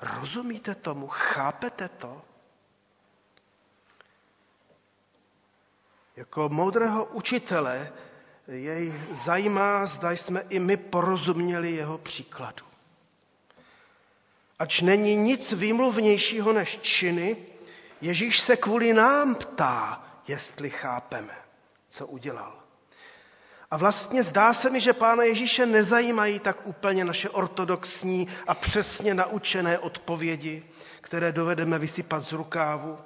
[0.00, 1.08] Rozumíte tomu?
[1.08, 2.22] Chápete to?
[6.16, 7.92] Jako moudrého učitele
[8.48, 12.66] jej zajímá, zda jsme i my porozuměli jeho příkladu.
[14.58, 17.36] Ač není nic výmluvnějšího než činy,
[18.00, 21.34] Ježíš se kvůli nám ptá, jestli chápeme,
[21.90, 22.62] co udělal.
[23.70, 29.14] A vlastně zdá se mi, že Pána Ježíše nezajímají tak úplně naše ortodoxní a přesně
[29.14, 30.62] naučené odpovědi,
[31.00, 32.98] které dovedeme vysypat z rukávu.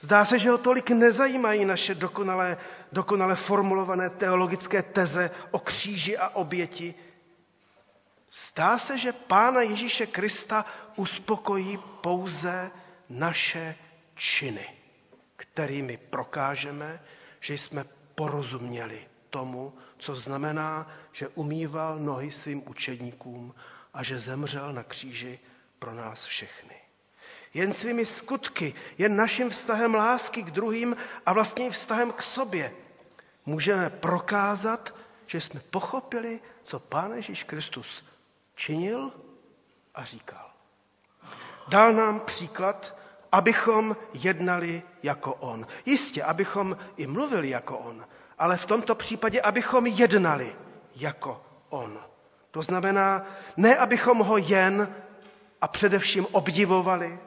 [0.00, 2.56] Zdá se, že ho tolik nezajímají naše dokonale,
[2.92, 6.94] dokonale formulované teologické teze o kříži a oběti.
[8.30, 10.64] Zdá se, že Pána Ježíše Krista
[10.96, 12.70] uspokojí pouze
[13.08, 13.74] naše
[14.14, 14.66] činy,
[15.36, 17.02] kterými prokážeme,
[17.40, 17.84] že jsme
[18.14, 23.54] porozuměli tomu, co znamená, že umýval nohy svým učedníkům
[23.94, 25.38] a že zemřel na kříži
[25.78, 26.74] pro nás všechny.
[27.54, 32.72] Jen svými skutky, jen naším vztahem lásky k druhým a vlastně vztahem k sobě
[33.46, 34.94] můžeme prokázat,
[35.26, 38.04] že jsme pochopili, co Pán Ježíš Kristus
[38.54, 39.12] činil
[39.94, 40.50] a říkal.
[41.68, 42.96] Dal nám příklad,
[43.32, 45.66] abychom jednali jako On.
[45.86, 48.06] Jistě, abychom i mluvili jako On,
[48.40, 50.56] ale v tomto případě, abychom jednali
[50.96, 51.98] jako On.
[52.50, 53.26] To znamená,
[53.56, 54.94] ne abychom ho jen
[55.60, 57.18] a především obdivovali,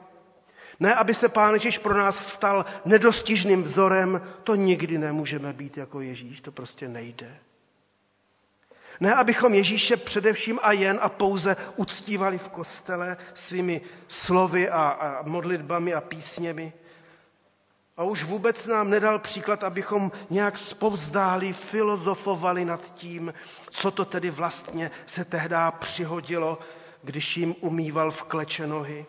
[0.80, 6.00] Ne, aby se Pán Ježíš pro nás stal nedostižným vzorem, to nikdy nemůžeme být jako
[6.00, 7.36] Ježíš, to prostě nejde.
[9.00, 15.22] Ne, abychom Ježíše především a jen a pouze uctívali v kostele svými slovy a, a
[15.22, 16.72] modlitbami a písněmi.
[17.96, 23.34] A už vůbec nám nedal příklad, abychom nějak spovzdáli, filozofovali nad tím,
[23.70, 26.58] co to tedy vlastně se tehdy přihodilo,
[27.02, 29.06] když jim umýval v kleče nohy.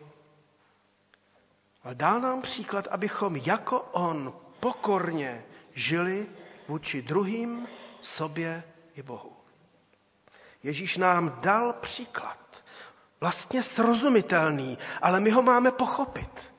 [1.84, 6.28] Ale dal nám příklad, abychom jako on pokorně žili
[6.68, 7.68] vůči druhým,
[8.02, 8.64] sobě
[8.96, 9.34] i Bohu.
[10.64, 12.64] Ježíš nám dal příklad.
[13.20, 16.55] Vlastně srozumitelný, ale my ho máme pochopit.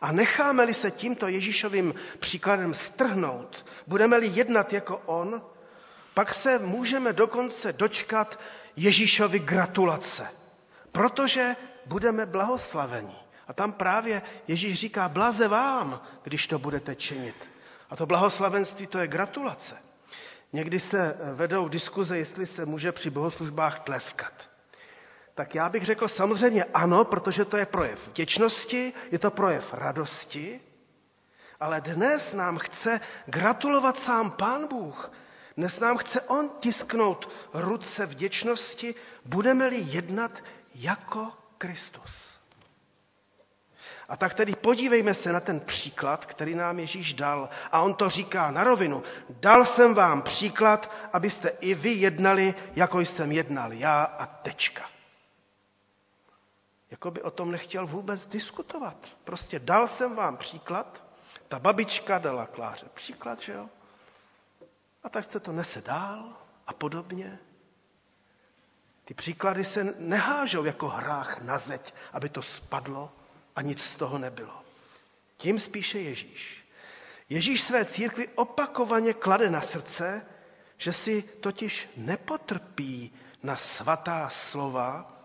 [0.00, 5.42] A necháme-li se tímto Ježíšovým příkladem strhnout, budeme-li jednat jako on,
[6.14, 8.40] pak se můžeme dokonce dočkat
[8.76, 10.28] Ježíšovi gratulace,
[10.92, 13.16] protože budeme blahoslaveni.
[13.48, 17.50] A tam právě Ježíš říká, blaze vám, když to budete činit.
[17.90, 19.76] A to blahoslavenství to je gratulace.
[20.52, 24.49] Někdy se vedou diskuze, jestli se může při bohoslužbách tleskat.
[25.40, 30.60] Tak já bych řekl samozřejmě ano, protože to je projev vděčnosti, je to projev radosti,
[31.60, 35.12] ale dnes nám chce gratulovat sám Pán Bůh.
[35.56, 40.42] Dnes nám chce On tisknout ruce vděčnosti, budeme-li jednat
[40.74, 42.34] jako Kristus.
[44.08, 47.48] A tak tedy podívejme se na ten příklad, který nám Ježíš dal.
[47.72, 49.02] A on to říká na rovinu.
[49.30, 54.99] Dal jsem vám příklad, abyste i vy jednali, jako jsem jednal já a tečka.
[56.90, 58.96] Jako by o tom nechtěl vůbec diskutovat.
[59.24, 61.04] Prostě dal jsem vám příklad,
[61.48, 63.68] ta babička dala Kláře příklad, že jo?
[65.02, 66.36] A tak se to nese dál
[66.66, 67.38] a podobně.
[69.04, 73.12] Ty příklady se nehážou jako hrách na zeď, aby to spadlo
[73.56, 74.62] a nic z toho nebylo.
[75.36, 76.66] Tím spíše Ježíš.
[77.28, 80.26] Ježíš své církvi opakovaně klade na srdce,
[80.76, 83.12] že si totiž nepotrpí
[83.42, 85.19] na svatá slova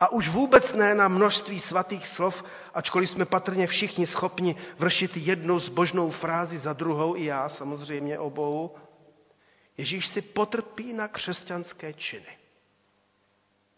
[0.00, 2.44] a už vůbec ne na množství svatých slov,
[2.74, 8.76] ačkoliv jsme patrně všichni schopni vršit jednu zbožnou frázi za druhou, i já samozřejmě obou.
[9.76, 12.38] Ježíš si potrpí na křesťanské činy.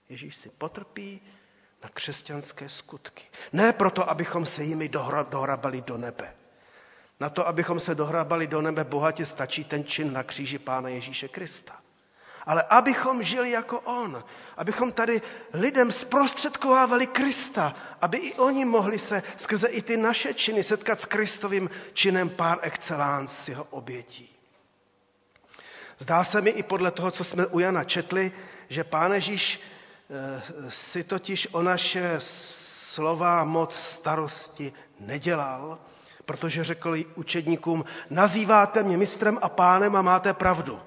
[0.08, 1.20] Ježíš si potrpí
[1.82, 3.24] na křesťanské skutky.
[3.52, 4.88] Ne proto, abychom se jimi
[5.30, 6.34] dohrabali do nebe.
[7.20, 11.28] Na to, abychom se dohrabali do nebe, bohatě stačí ten čin na kříži Pána Ježíše
[11.28, 11.80] Krista.
[12.46, 14.24] Ale abychom žili jako On,
[14.56, 15.22] abychom tady
[15.52, 21.04] lidem zprostředkovávali Krista, aby i oni mohli se skrze i ty naše činy setkat s
[21.06, 24.28] Kristovým činem pár excellence s jeho obětí.
[25.98, 28.32] Zdá se mi i podle toho, co jsme u Jana četli,
[28.68, 35.78] že Pán Ježíš eh, si totiž o naše slova moc starosti nedělal,
[36.24, 40.80] protože řekl učedníkům, nazýváte mě mistrem a pánem a máte pravdu.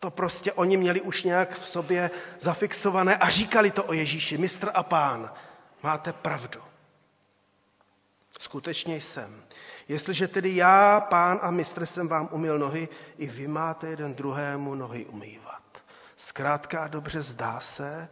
[0.00, 4.70] To prostě oni měli už nějak v sobě zafixované a říkali to o Ježíši, mistr
[4.74, 5.32] a pán.
[5.82, 6.60] Máte pravdu.
[8.40, 9.42] Skutečně jsem.
[9.88, 12.88] Jestliže tedy já, pán a mistr, jsem vám umil nohy,
[13.18, 15.62] i vy máte jeden druhému nohy umývat.
[16.16, 18.08] Zkrátka a dobře zdá se,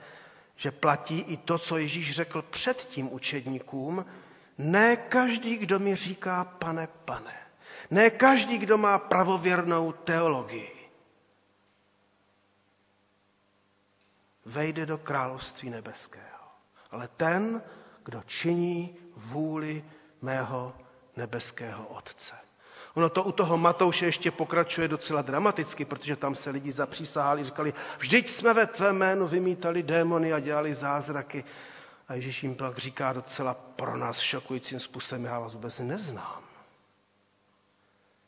[0.56, 4.04] že platí i to, co Ježíš řekl před tím učedníkům.
[4.58, 7.34] Ne každý, kdo mi říká pane, pane.
[7.90, 10.73] Ne každý, kdo má pravověrnou teologii.
[14.44, 16.48] Vejde do království nebeského.
[16.90, 17.62] Ale ten,
[18.04, 19.84] kdo činí vůli
[20.22, 20.74] mého
[21.16, 22.34] nebeského Otce.
[22.94, 27.72] Ono to u toho Matouše ještě pokračuje docela dramaticky, protože tam se lidi zapřísahali, říkali,
[27.98, 31.44] vždyť jsme ve tvé jménu vymítali démony a dělali zázraky.
[32.08, 36.44] A Ježíš jim pak říká docela pro nás šokujícím způsobem, já vás vůbec neznám.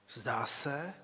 [0.09, 0.95] Zdá se,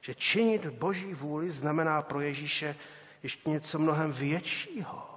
[0.00, 2.76] že činit boží vůli znamená pro Ježíše
[3.24, 5.08] ještě něco mnohem většího,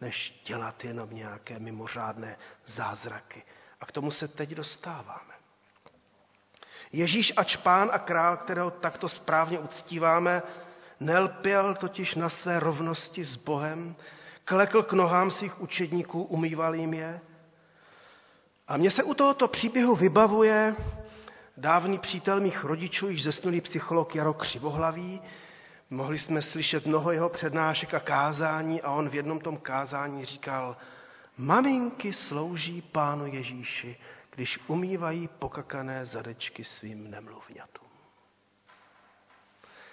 [0.00, 2.36] než dělat jenom nějaké mimořádné
[2.66, 3.42] zázraky.
[3.80, 5.34] A k tomu se teď dostáváme.
[6.92, 10.42] Ježíš ač pán a král, kterého takto správně uctíváme,
[11.00, 13.96] nelpěl totiž na své rovnosti s Bohem,
[14.44, 17.20] klekl k nohám svých učedníků, umýval jim je.
[18.68, 20.76] A mně se u tohoto příběhu vybavuje
[21.56, 25.20] dávný přítel mých rodičů, již zesnulý psycholog Jaro Křivohlavý.
[25.90, 30.76] Mohli jsme slyšet mnoho jeho přednášek a kázání a on v jednom tom kázání říkal,
[31.36, 33.96] maminky slouží pánu Ježíši,
[34.34, 37.88] když umývají pokakané zadečky svým nemluvňatům.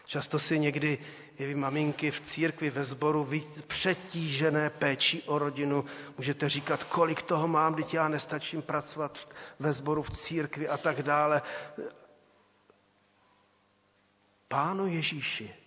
[0.05, 0.97] Často si někdy
[1.37, 5.85] i vy maminky v církvi, ve sboru, vy přetížené péčí o rodinu,
[6.17, 11.03] můžete říkat, kolik toho mám, teď já nestačím pracovat ve sboru, v církvi a tak
[11.03, 11.41] dále.
[14.47, 15.60] Pánu Ježíši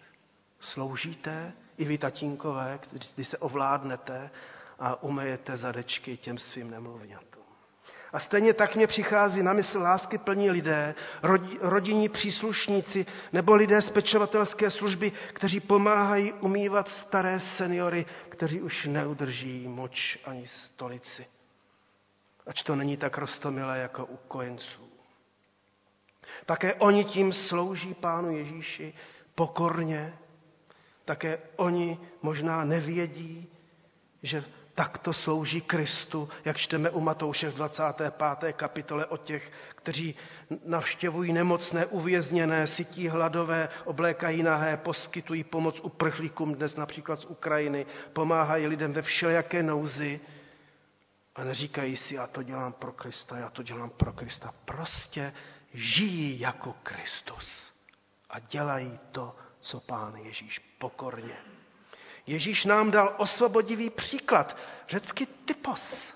[0.65, 2.79] sloužíte, i vy tatínkové,
[3.15, 4.31] kdy se ovládnete
[4.79, 7.45] a umejete zadečky těm svým nemluvňatům.
[8.13, 13.83] A stejně tak mě přichází na mysl lásky plní lidé, rodi, rodinní příslušníci nebo lidé
[13.83, 21.27] z pečovatelské služby, kteří pomáhají umývat staré seniory, kteří už neudrží moč ani stolici.
[22.47, 24.89] Ač to není tak rostomilé jako u kojenců.
[26.47, 28.95] Také oni tím slouží Pánu Ježíši
[29.35, 30.19] pokorně.
[31.05, 33.47] Také oni možná nevědí,
[34.23, 34.45] že
[34.75, 38.53] takto slouží Kristu, jak čteme u Matouše v 25.
[38.57, 40.15] kapitole o těch, kteří
[40.65, 48.67] navštěvují nemocné, uvězněné, sytí hladové, oblékají nahé, poskytují pomoc uprchlíkům dnes například z Ukrajiny, pomáhají
[48.67, 50.21] lidem ve všelijaké nouzi
[51.37, 54.55] a neříkají si, já to dělám pro Krista, já to dělám pro Krista.
[54.65, 55.33] Prostě
[55.75, 57.73] žijí jako Kristus
[58.31, 61.37] a dělají to, co Pán Ježíš pokorně.
[62.27, 64.57] Ježíš nám dal osvobodivý příklad,
[64.89, 66.15] řecky typos,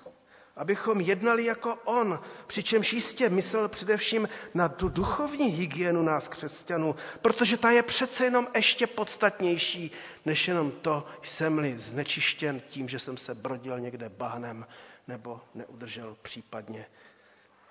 [0.57, 7.57] abychom jednali jako on, přičemž jistě myslel především na tu duchovní hygienu nás křesťanů, protože
[7.57, 9.91] ta je přece jenom ještě podstatnější,
[10.25, 14.67] než jenom to, jsem-li znečištěn tím, že jsem se brodil někde bahnem
[15.09, 16.87] nebo neudržel případně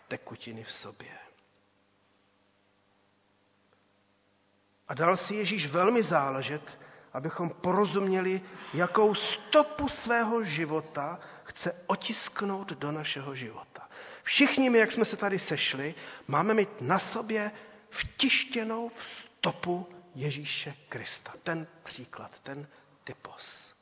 [0.07, 1.09] tekutiny v sobě.
[4.87, 6.79] A dal si Ježíš velmi záležet,
[7.13, 8.41] abychom porozuměli,
[8.73, 13.89] jakou stopu svého života chce otisknout do našeho života.
[14.23, 15.95] Všichni my, jak jsme se tady sešli,
[16.27, 17.51] máme mít na sobě
[17.89, 21.33] vtištěnou stopu Ježíše Krista.
[21.43, 22.67] Ten příklad, ten
[23.03, 23.73] typos.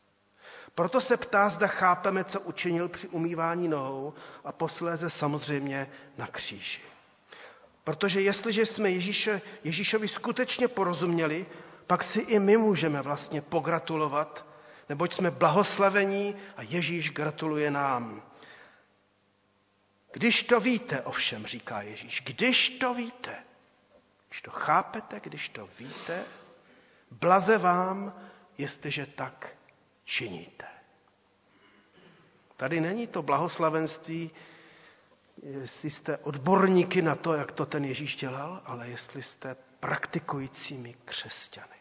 [0.76, 5.88] Proto se ptá, zda chápeme, co učinil při umývání nohou a posléze samozřejmě
[6.18, 6.82] na kříži.
[7.86, 11.46] Protože jestliže jsme Ježíše, Ježíšovi skutečně porozuměli,
[11.88, 14.46] pak si i my můžeme vlastně pogratulovat,
[14.90, 18.22] neboť jsme blahoslavení a Ježíš gratuluje nám.
[20.14, 23.36] Když to víte, ovšem, říká Ježíš, když to víte,
[24.30, 26.26] když to chápete, když to víte,
[27.12, 28.14] blaze vám,
[28.58, 29.56] jestliže tak
[30.06, 30.66] činíte.
[32.58, 34.32] Tady není to blahoslavenství,
[35.44, 41.76] jestli jste odborníky na to, jak to ten Ježíš dělal, ale jestli jste praktikujícími křesťany.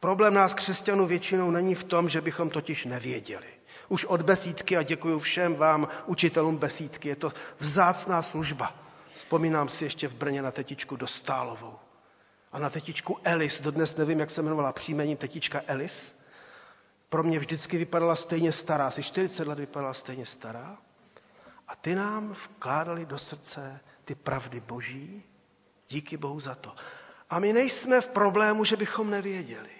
[0.00, 3.46] Problém nás křesťanů většinou není v tom, že bychom totiž nevěděli.
[3.88, 8.74] Už od besídky a děkuji všem vám, učitelům besídky, je to vzácná služba.
[9.12, 11.78] Vzpomínám si ještě v Brně na tetičku Dostálovou.
[12.52, 16.14] A na tetičku Elis, dodnes nevím, jak se jmenovala příjmením tetička Elis.
[17.08, 20.78] Pro mě vždycky vypadala stejně stará, asi 40 let vypadala stejně stará.
[21.70, 25.22] A ty nám vkládali do srdce ty pravdy boží.
[25.88, 26.74] Díky Bohu za to.
[27.30, 29.70] A my nejsme v problému, že bychom nevěděli.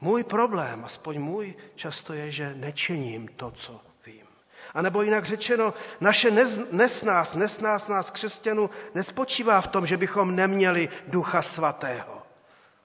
[0.00, 4.26] Můj problém, aspoň můj, často je, že nečiním to, co vím.
[4.74, 6.30] A nebo jinak řečeno, naše
[6.70, 12.22] nesnás, nesnás nás křesťanů nespočívá v tom, že bychom neměli ducha svatého,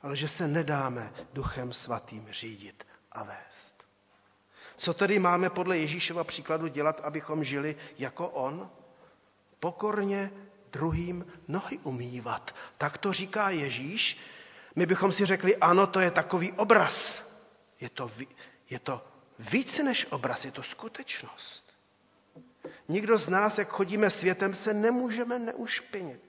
[0.01, 3.76] ale že se nedáme duchem svatým řídit a vést.
[4.77, 8.69] Co tedy máme podle Ježíšova příkladu dělat, abychom žili jako on?
[9.59, 10.31] Pokorně
[10.71, 12.55] druhým nohy umývat.
[12.77, 14.17] Tak to říká Ježíš.
[14.75, 17.25] My bychom si řekli, ano, to je takový obraz.
[17.81, 18.11] Je to,
[18.69, 19.05] je to
[19.39, 21.73] více než obraz, je to skutečnost.
[22.87, 26.26] Nikdo z nás, jak chodíme světem, se nemůžeme neušpinit.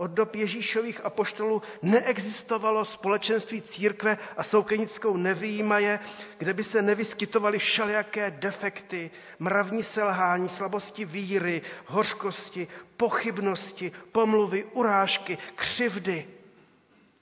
[0.00, 6.00] Od dob Ježíšových apoštolů neexistovalo společenství církve a soukenickou nevýjímaje,
[6.38, 16.28] kde by se nevyskytovaly všelijaké defekty, mravní selhání, slabosti víry, hořkosti, pochybnosti, pomluvy, urážky, křivdy.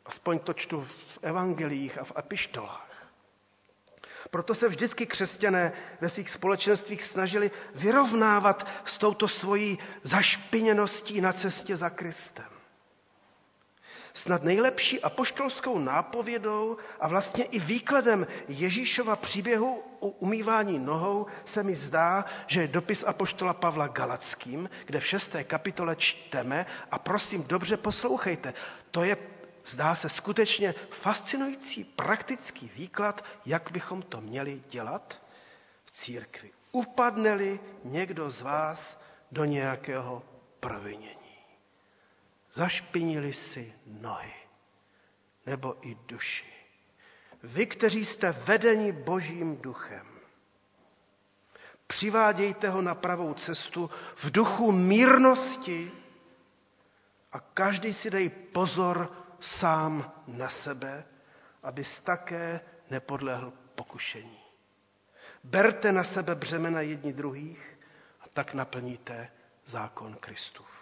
[0.06, 3.10] Aspoň to čtu v evangelích a v epištolách.
[4.30, 11.76] Proto se vždycky křesťané ve svých společenstvích snažili vyrovnávat s touto svojí zašpiněností na cestě
[11.76, 12.57] za Kristem
[14.18, 21.74] snad nejlepší apoštolskou nápovědou a vlastně i výkladem Ježíšova příběhu o umývání nohou se mi
[21.74, 27.76] zdá, že je dopis apoštola Pavla Galackým, kde v šesté kapitole čteme a prosím, dobře
[27.76, 28.54] poslouchejte,
[28.90, 29.16] to je
[29.64, 35.22] zdá se skutečně fascinující praktický výklad, jak bychom to měli dělat
[35.84, 36.50] v církvi.
[36.72, 39.02] Upadne-li někdo z vás
[39.32, 40.22] do nějakého
[40.60, 41.17] provinění.
[42.52, 44.38] Zašpinili si nohy.
[45.48, 46.46] nebo i duši.
[47.42, 50.06] Vy, kteří jste vedeni Božím duchem,
[51.86, 55.92] přivádějte ho na pravou cestu v duchu mírnosti
[57.32, 61.04] a každý si dej pozor sám na sebe,
[61.62, 64.40] abys také nepodlehl pokušení.
[65.44, 67.78] Berte na sebe břemena jedni druhých
[68.20, 69.30] a tak naplníte
[69.64, 70.77] zákon Kristův.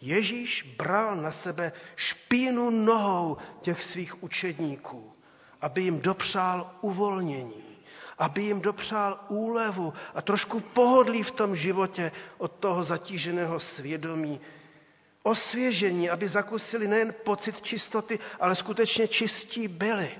[0.00, 5.12] Ježíš bral na sebe špínu nohou těch svých učedníků,
[5.60, 7.64] aby jim dopřál uvolnění,
[8.18, 14.40] aby jim dopřál úlevu a trošku pohodlí v tom životě od toho zatíženého svědomí,
[15.22, 20.10] osvěžení, aby zakusili nejen pocit čistoty, ale skutečně čistí byli.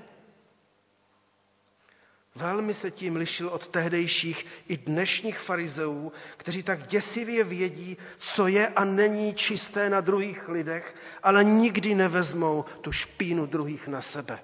[2.35, 8.67] Velmi se tím lišil od tehdejších i dnešních farizeů, kteří tak děsivě vědí, co je
[8.67, 14.39] a není čisté na druhých lidech, ale nikdy nevezmou tu špínu druhých na sebe.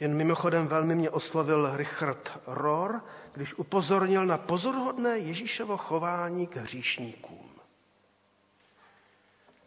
[0.00, 3.00] Jen mimochodem velmi mě oslovil Richard Rohr,
[3.32, 7.50] když upozornil na pozoruhodné Ježíšovo chování k hříšníkům.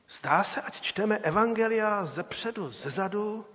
[0.09, 3.45] Zdá se, ať čteme evangelia ze předu, ze zadu,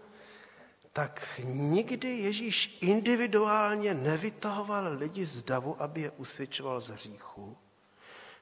[0.98, 7.56] tak nikdy Ježíš individuálně nevytahoval lidi z davu, aby je usvědčoval z hříchu.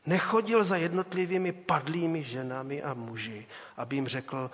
[0.07, 3.47] Nechodil za jednotlivými padlými ženami a muži,
[3.77, 4.51] aby jim řekl,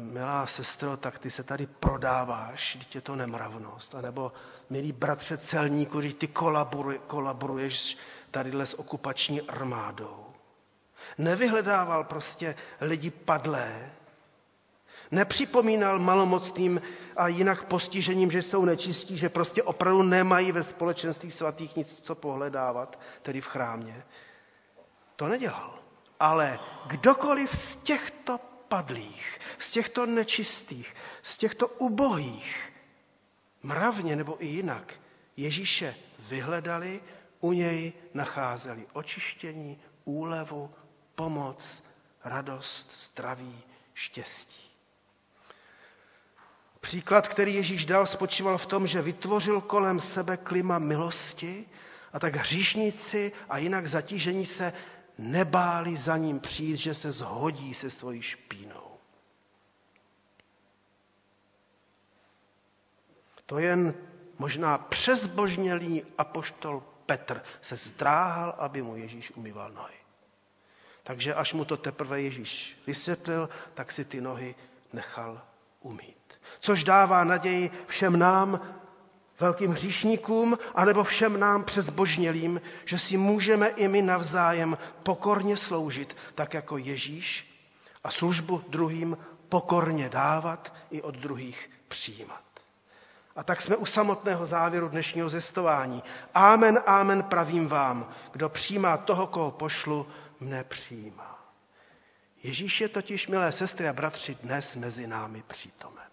[0.00, 3.94] milá sestro, tak ty se tady prodáváš, teď je to nemravnost.
[3.94, 4.32] A nebo,
[4.70, 6.28] milý bratře celníku, když ty
[7.06, 7.96] kolaboruješ
[8.30, 10.26] tadyhle s okupační armádou.
[11.18, 13.90] Nevyhledával prostě lidi padlé,
[15.12, 16.82] nepřipomínal malomocným
[17.16, 22.14] a jinak postižením, že jsou nečistí, že prostě opravdu nemají ve společenství svatých nic co
[22.14, 24.04] pohledávat, tedy v chrámě.
[25.16, 25.78] To nedělal.
[26.20, 32.72] Ale kdokoliv z těchto padlých, z těchto nečistých, z těchto ubohých,
[33.62, 34.94] mravně nebo i jinak,
[35.36, 37.00] Ježíše vyhledali,
[37.40, 40.74] u něj nacházeli očištění, úlevu,
[41.14, 41.84] pomoc,
[42.24, 43.62] radost, zdraví,
[43.94, 44.71] štěstí.
[46.82, 51.64] Příklad, který Ježíš dal, spočíval v tom, že vytvořil kolem sebe klima milosti
[52.12, 54.72] a tak hříšníci a jinak zatížení se
[55.18, 58.98] nebáli za ním přijít, že se zhodí se svojí špínou.
[63.46, 63.94] To jen
[64.38, 69.96] možná přezbožnělý apoštol Petr se zdráhal, aby mu Ježíš umýval nohy.
[71.02, 74.54] Takže až mu to teprve Ježíš vysvětlil, tak si ty nohy
[74.92, 75.42] nechal
[75.82, 76.16] umít.
[76.60, 78.60] Což dává naději všem nám,
[79.40, 86.54] velkým hříšníkům, anebo všem nám přezbožnělým, že si můžeme i my navzájem pokorně sloužit, tak
[86.54, 87.52] jako Ježíš,
[88.04, 89.18] a službu druhým
[89.48, 92.42] pokorně dávat i od druhých přijímat.
[93.36, 96.02] A tak jsme u samotného závěru dnešního zestování.
[96.34, 100.06] Amen, amen pravím vám, kdo přijímá toho, koho pošlu,
[100.40, 101.41] mne přijímá.
[102.42, 106.10] Ježíš je totiž, milé sestry a bratři, dnes mezi námi přítomen.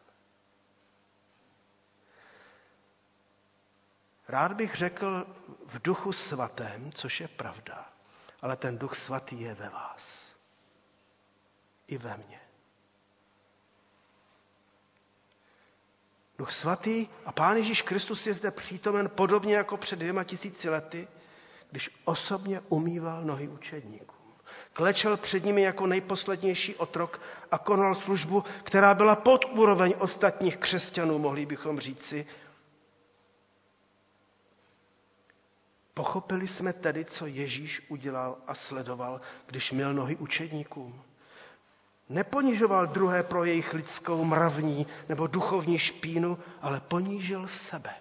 [4.27, 5.27] Rád bych řekl
[5.65, 7.93] v duchu svatém, což je pravda,
[8.41, 10.33] ale ten duch svatý je ve vás.
[11.87, 12.41] I ve mně.
[16.37, 21.07] Duch svatý a Pán Ježíš Kristus je zde přítomen podobně jako před dvěma tisíci lety,
[21.71, 24.18] když osobně umýval nohy učedníkům.
[24.73, 31.19] Klečel před nimi jako nejposlednější otrok a konal službu, která byla pod úroveň ostatních křesťanů,
[31.19, 32.27] mohli bychom říci,
[35.99, 41.01] Pochopili jsme tedy, co Ježíš udělal a sledoval, když měl nohy učedníkům.
[42.09, 47.93] Neponižoval druhé pro jejich lidskou mravní nebo duchovní špínu, ale ponížil sebe.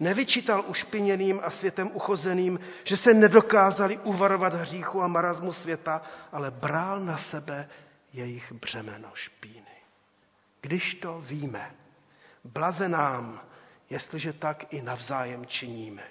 [0.00, 7.00] Nevyčítal ušpiněným a světem uchozeným, že se nedokázali uvarovat hříchu a marazmu světa, ale brál
[7.00, 7.68] na sebe
[8.12, 9.74] jejich břemeno špíny.
[10.60, 11.74] Když to víme,
[12.44, 13.40] blaze nám,
[13.90, 16.02] jestliže tak i navzájem činíme.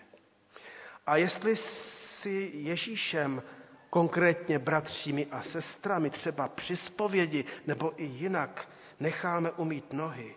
[1.08, 3.44] A jestli si Ježíšem,
[3.90, 8.70] konkrétně bratřími a sestrami, třeba při zpovědi nebo i jinak,
[9.00, 10.36] necháme umít nohy,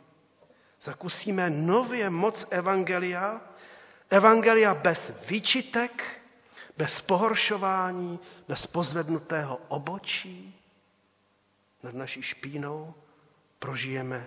[0.87, 3.41] zakusíme nově moc Evangelia,
[4.11, 6.23] Evangelia bez výčitek,
[6.77, 8.19] bez pohoršování,
[8.49, 10.63] bez pozvednutého obočí
[11.83, 12.95] nad naší špínou,
[13.59, 14.27] prožijeme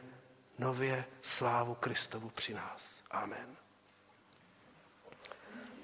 [0.59, 3.03] nově slávu Kristovu při nás.
[3.11, 3.55] Amen.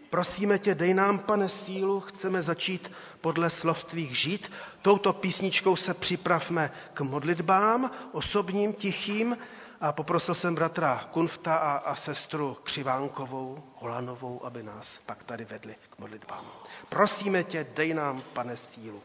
[0.10, 4.52] Prosíme tě, dej nám, pane, sílu, chceme začít podle slov tvých žít.
[4.82, 9.38] Touto písničkou se připravme k modlitbám, osobním, tichým.
[9.82, 15.76] A poprosil jsem bratra Kunfta a, a sestru Křivánkovou, Holanovou, aby nás pak tady vedli
[15.90, 16.46] k modlitbám.
[16.90, 19.02] Prosíme tě, dej nám, pane, sílu.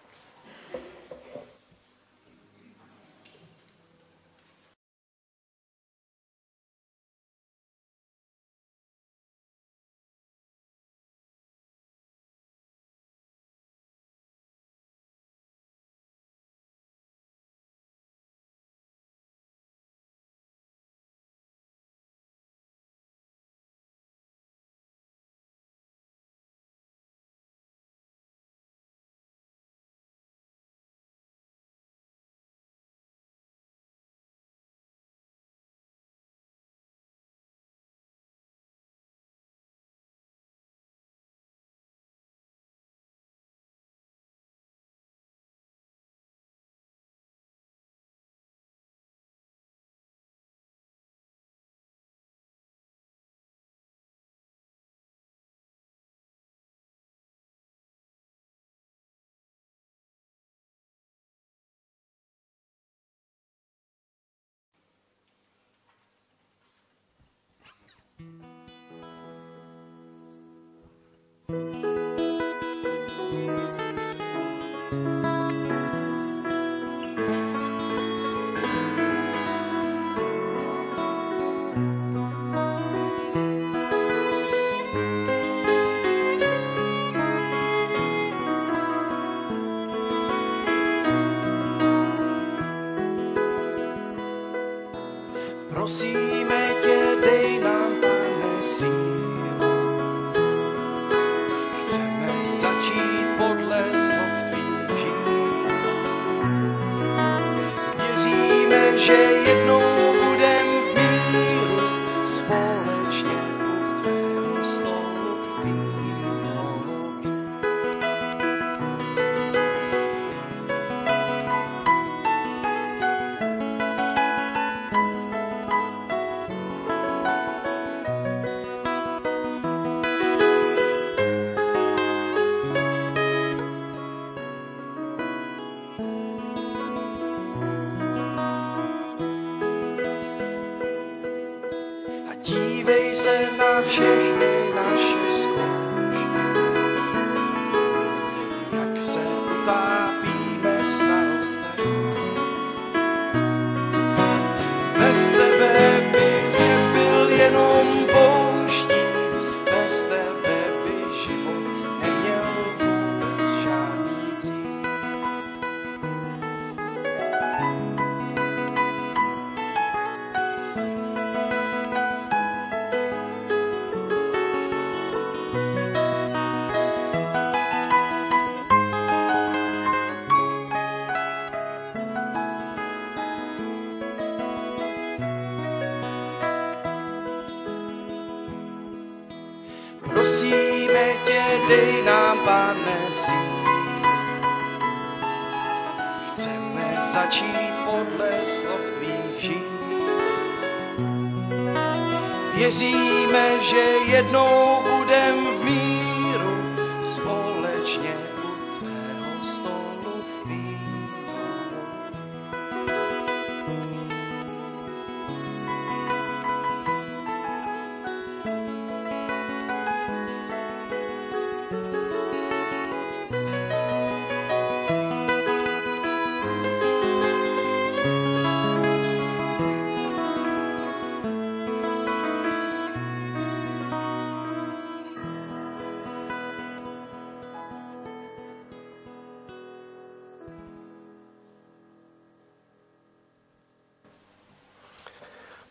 [68.20, 68.59] Prosíme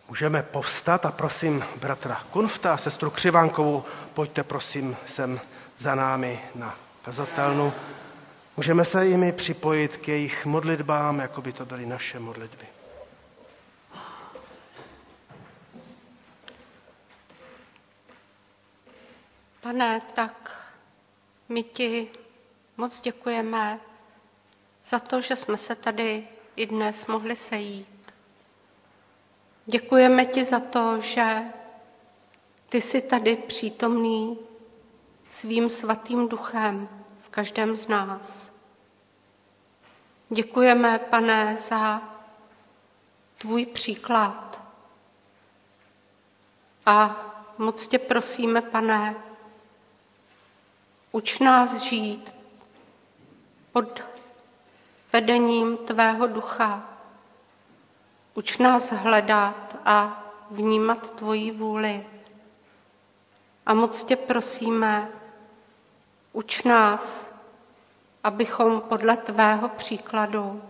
[0.09, 3.83] Můžeme povstat a prosím bratra Kunfta a sestru Křivánkovou,
[4.13, 5.39] pojďte prosím sem
[5.77, 7.73] za námi na kazatelnu.
[8.57, 12.65] Můžeme se jimi připojit k jejich modlitbám, jako by to byly naše modlitby.
[19.61, 20.61] Pane, tak
[21.49, 22.07] my ti
[22.77, 23.79] moc děkujeme
[24.83, 27.98] za to, že jsme se tady i dnes mohli sejít.
[29.71, 31.41] Děkujeme ti za to, že
[32.69, 34.37] ty jsi tady přítomný
[35.29, 36.89] svým svatým duchem
[37.21, 38.53] v každém z nás.
[40.29, 42.01] Děkujeme, pane, za
[43.37, 44.61] tvůj příklad.
[46.85, 47.25] A
[47.57, 49.15] moc tě prosíme, pane,
[51.11, 52.35] uč nás žít
[53.71, 54.03] pod
[55.13, 56.98] vedením tvého ducha.
[58.39, 62.05] Uč nás hledat a vnímat tvoji vůli.
[63.65, 65.11] A moc tě prosíme,
[66.33, 67.31] uč nás,
[68.23, 70.61] abychom podle tvého příkladu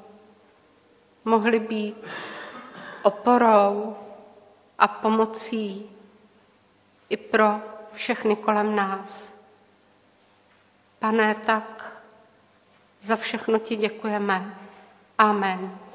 [1.26, 1.98] mohli být
[3.04, 3.98] oporou
[4.80, 5.90] a pomocí
[7.10, 7.62] i pro
[7.94, 9.34] všechny kolem nás.
[11.00, 11.94] Pane, tak
[13.02, 14.56] za všechno ti děkujeme.
[15.18, 15.89] Amen.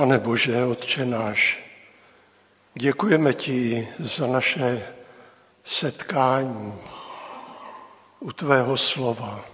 [0.00, 1.64] Pane Bože, Otče náš,
[2.74, 4.86] děkujeme ti za naše
[5.64, 6.74] setkání
[8.20, 9.44] u tvého slova,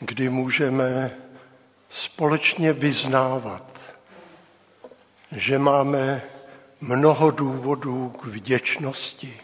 [0.00, 1.16] kdy můžeme
[1.90, 3.80] společně vyznávat,
[5.32, 6.22] že máme
[6.80, 9.40] mnoho důvodů k vděčnosti,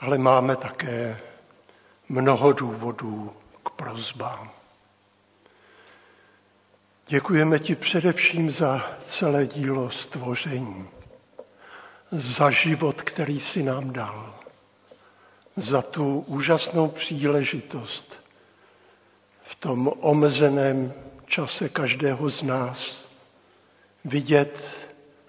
[0.00, 1.20] ale máme také
[2.08, 4.59] mnoho důvodů k prozbám.
[7.10, 10.88] Děkujeme ti především za celé dílo stvoření,
[12.12, 14.34] za život, který si nám dal,
[15.56, 18.20] za tu úžasnou příležitost
[19.42, 20.92] v tom omezeném
[21.26, 23.08] čase každého z nás
[24.04, 24.64] vidět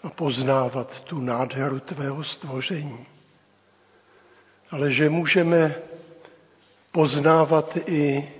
[0.03, 3.05] a poznávat tu nádheru tvého stvoření.
[4.71, 5.75] Ale že můžeme
[6.91, 8.31] poznávat i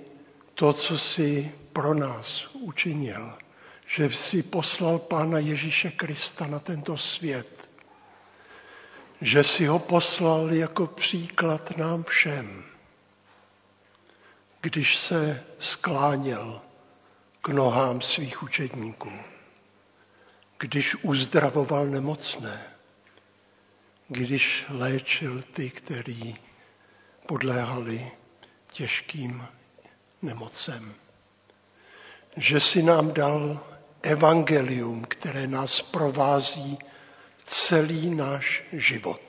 [0.54, 3.38] to, co si pro nás učinil,
[3.86, 7.70] že si poslal Pána Ježíše Krista na tento svět,
[9.20, 12.64] že si ho poslal jako příklad nám všem,
[14.60, 16.60] když se skláněl
[17.42, 19.12] k nohám svých učedníků,
[20.58, 22.62] když uzdravoval nemocné,
[24.08, 26.36] když léčil ty, kteří
[27.26, 28.10] podléhali
[28.72, 29.46] těžkým
[30.22, 30.94] nemocem.
[32.36, 33.60] Že si nám dal
[34.02, 36.78] evangelium, které nás provází
[37.44, 39.20] celý náš život.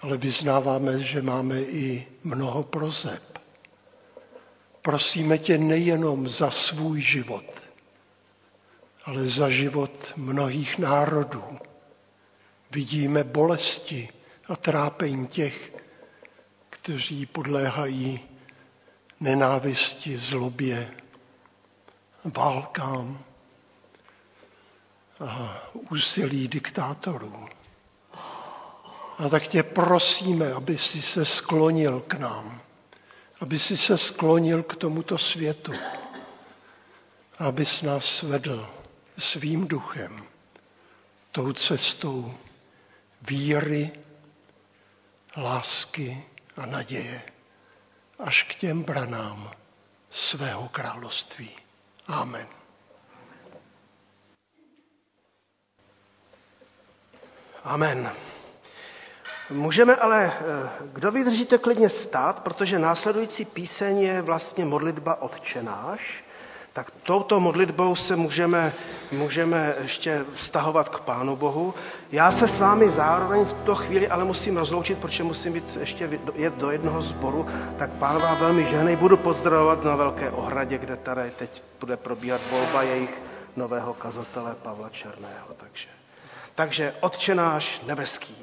[0.00, 3.38] Ale vyznáváme, že máme i mnoho prozeb.
[4.82, 7.44] Prosíme tě nejenom za svůj život,
[9.04, 11.58] ale za život mnohých národů.
[12.70, 14.08] Vidíme bolesti
[14.48, 15.72] a trápení těch,
[16.70, 18.20] kteří podléhají
[19.20, 20.94] nenávisti, zlobě,
[22.24, 23.24] válkám
[25.26, 27.48] a úsilí diktátorů.
[29.18, 32.60] A tak tě prosíme, aby si se sklonil k nám,
[33.40, 35.72] aby si se sklonil k tomuto světu,
[37.38, 38.70] abys nás vedl
[39.18, 40.24] svým duchem
[41.32, 42.34] tou cestou
[43.22, 43.90] víry,
[45.36, 46.24] lásky
[46.56, 47.22] a naděje
[48.24, 49.50] až k těm branám
[50.10, 51.50] svého království.
[52.06, 52.46] Amen.
[57.64, 58.12] Amen.
[59.50, 66.24] Můžeme ale, eh, kdo vydržíte klidně stát, protože následující píseň je vlastně modlitba odčenáš,
[66.72, 68.72] tak touto modlitbou se můžeme,
[69.12, 71.74] můžeme ještě vztahovat k Pánu Bohu.
[72.12, 76.20] Já se s vámi zároveň v tuto chvíli ale musím rozloučit, protože musím být ještě
[76.34, 77.46] jet do jednoho sboru,
[77.78, 78.96] tak Pán vám velmi ženej.
[78.96, 83.22] Budu pozdravovat na Velké ohradě, kde tady teď bude probíhat volba jejich
[83.56, 85.46] nového kazatele Pavla Černého.
[85.56, 85.88] Takže,
[86.54, 88.36] takže odčenáš nebeský.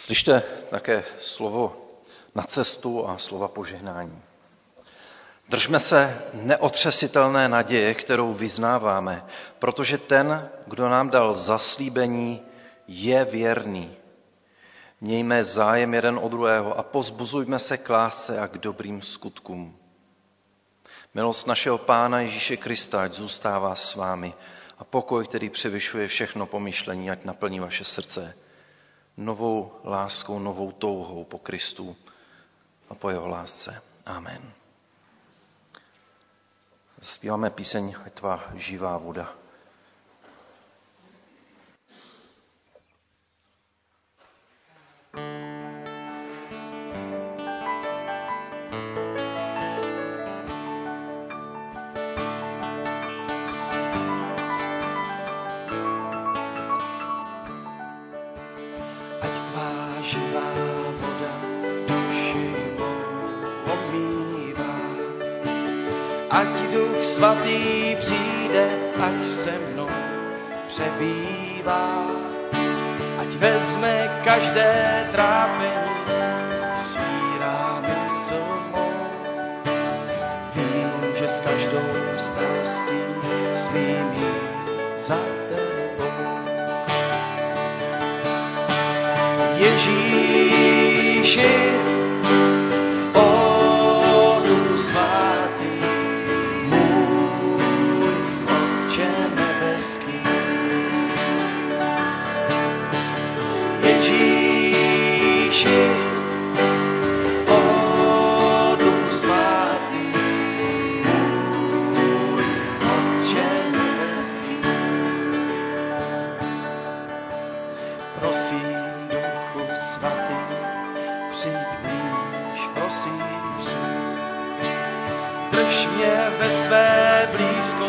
[0.00, 0.42] Slyšte
[0.72, 1.76] také slovo
[2.34, 4.22] na cestu a slova požehnání.
[5.48, 9.24] Držme se neotřesitelné naděje, kterou vyznáváme,
[9.58, 12.40] protože ten, kdo nám dal zaslíbení,
[12.88, 13.96] je věrný.
[15.00, 19.76] Mějme zájem jeden od druhého a pozbuzujme se k lásce a k dobrým skutkům.
[21.14, 24.34] Milost našeho Pána Ježíše Krista, ať zůstává s vámi
[24.78, 28.34] a pokoj, který převyšuje všechno pomyšlení, ať naplní vaše srdce
[29.20, 31.96] novou láskou, novou touhou po Kristu
[32.88, 33.82] a po jeho lásce.
[34.06, 34.52] Amen.
[37.00, 39.32] Zpíváme píseň tvá živá voda.
[70.80, 72.06] Přebývá.
[73.20, 75.69] Ať vezme každé trápení,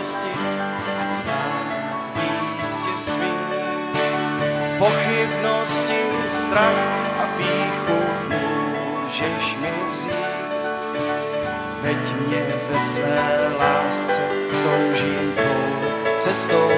[0.01, 0.33] blízkosti,
[1.01, 1.65] ať snad
[2.15, 3.41] víc tě smím.
[4.77, 7.99] Pochybnosti, strach a píchu
[8.29, 10.11] můžeš mi vzít.
[11.81, 14.21] Veď mě ve své lásce,
[14.63, 15.65] toužím tvou
[16.17, 16.71] cestou.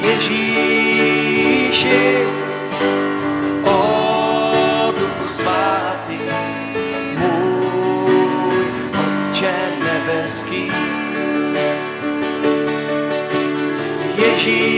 [0.00, 1.26] Ježíši,
[10.36, 10.70] nebeský.
[14.16, 14.75] Ježíši,